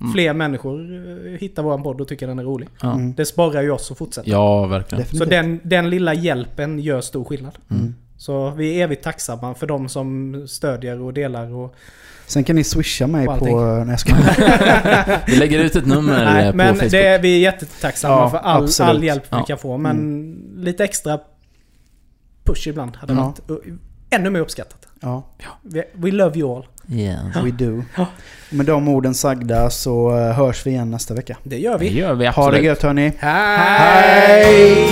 [0.00, 0.12] Mm.
[0.12, 0.80] fler människor
[1.26, 2.68] eh, hittar våran podd och tycker den är rolig.
[2.82, 3.14] Mm.
[3.14, 4.30] Det sporrar ju oss att fortsätta.
[4.30, 5.04] ja, verkligen.
[5.04, 5.30] Så Definitivt.
[5.30, 7.58] den, den lilla hjälpen gör stor skillnad.
[7.70, 7.94] Mm.
[8.16, 11.74] Så vi är evigt tacksamma för de som stödjer och delar och...
[12.26, 13.34] Sen kan ni swisha mig på...
[13.86, 15.20] Nej, jag skojar.
[15.30, 16.90] Vi lägger ut ett nummer Nej, eh, på men Facebook.
[16.90, 19.44] det är, vi är jättetacksamma Ja, för all, all hjälp vi Ja.
[19.44, 19.76] kan få.
[19.78, 21.18] Men lite extra
[22.44, 23.20] push ibland hade Ja.
[23.48, 23.60] varit
[24.10, 24.78] ännu mer uppskattat.
[25.00, 25.22] Ja,
[25.92, 26.66] We, love you all.
[26.88, 27.44] Yeah.
[27.44, 27.82] we do.
[27.96, 28.06] Ja.
[28.50, 31.36] Med de orden sagda så eh, hörs vi igen nästa vecka.
[31.42, 31.98] Det gör Det vi.
[31.98, 33.12] gör vi Ha det gött hörni.
[33.18, 34.88] Hej!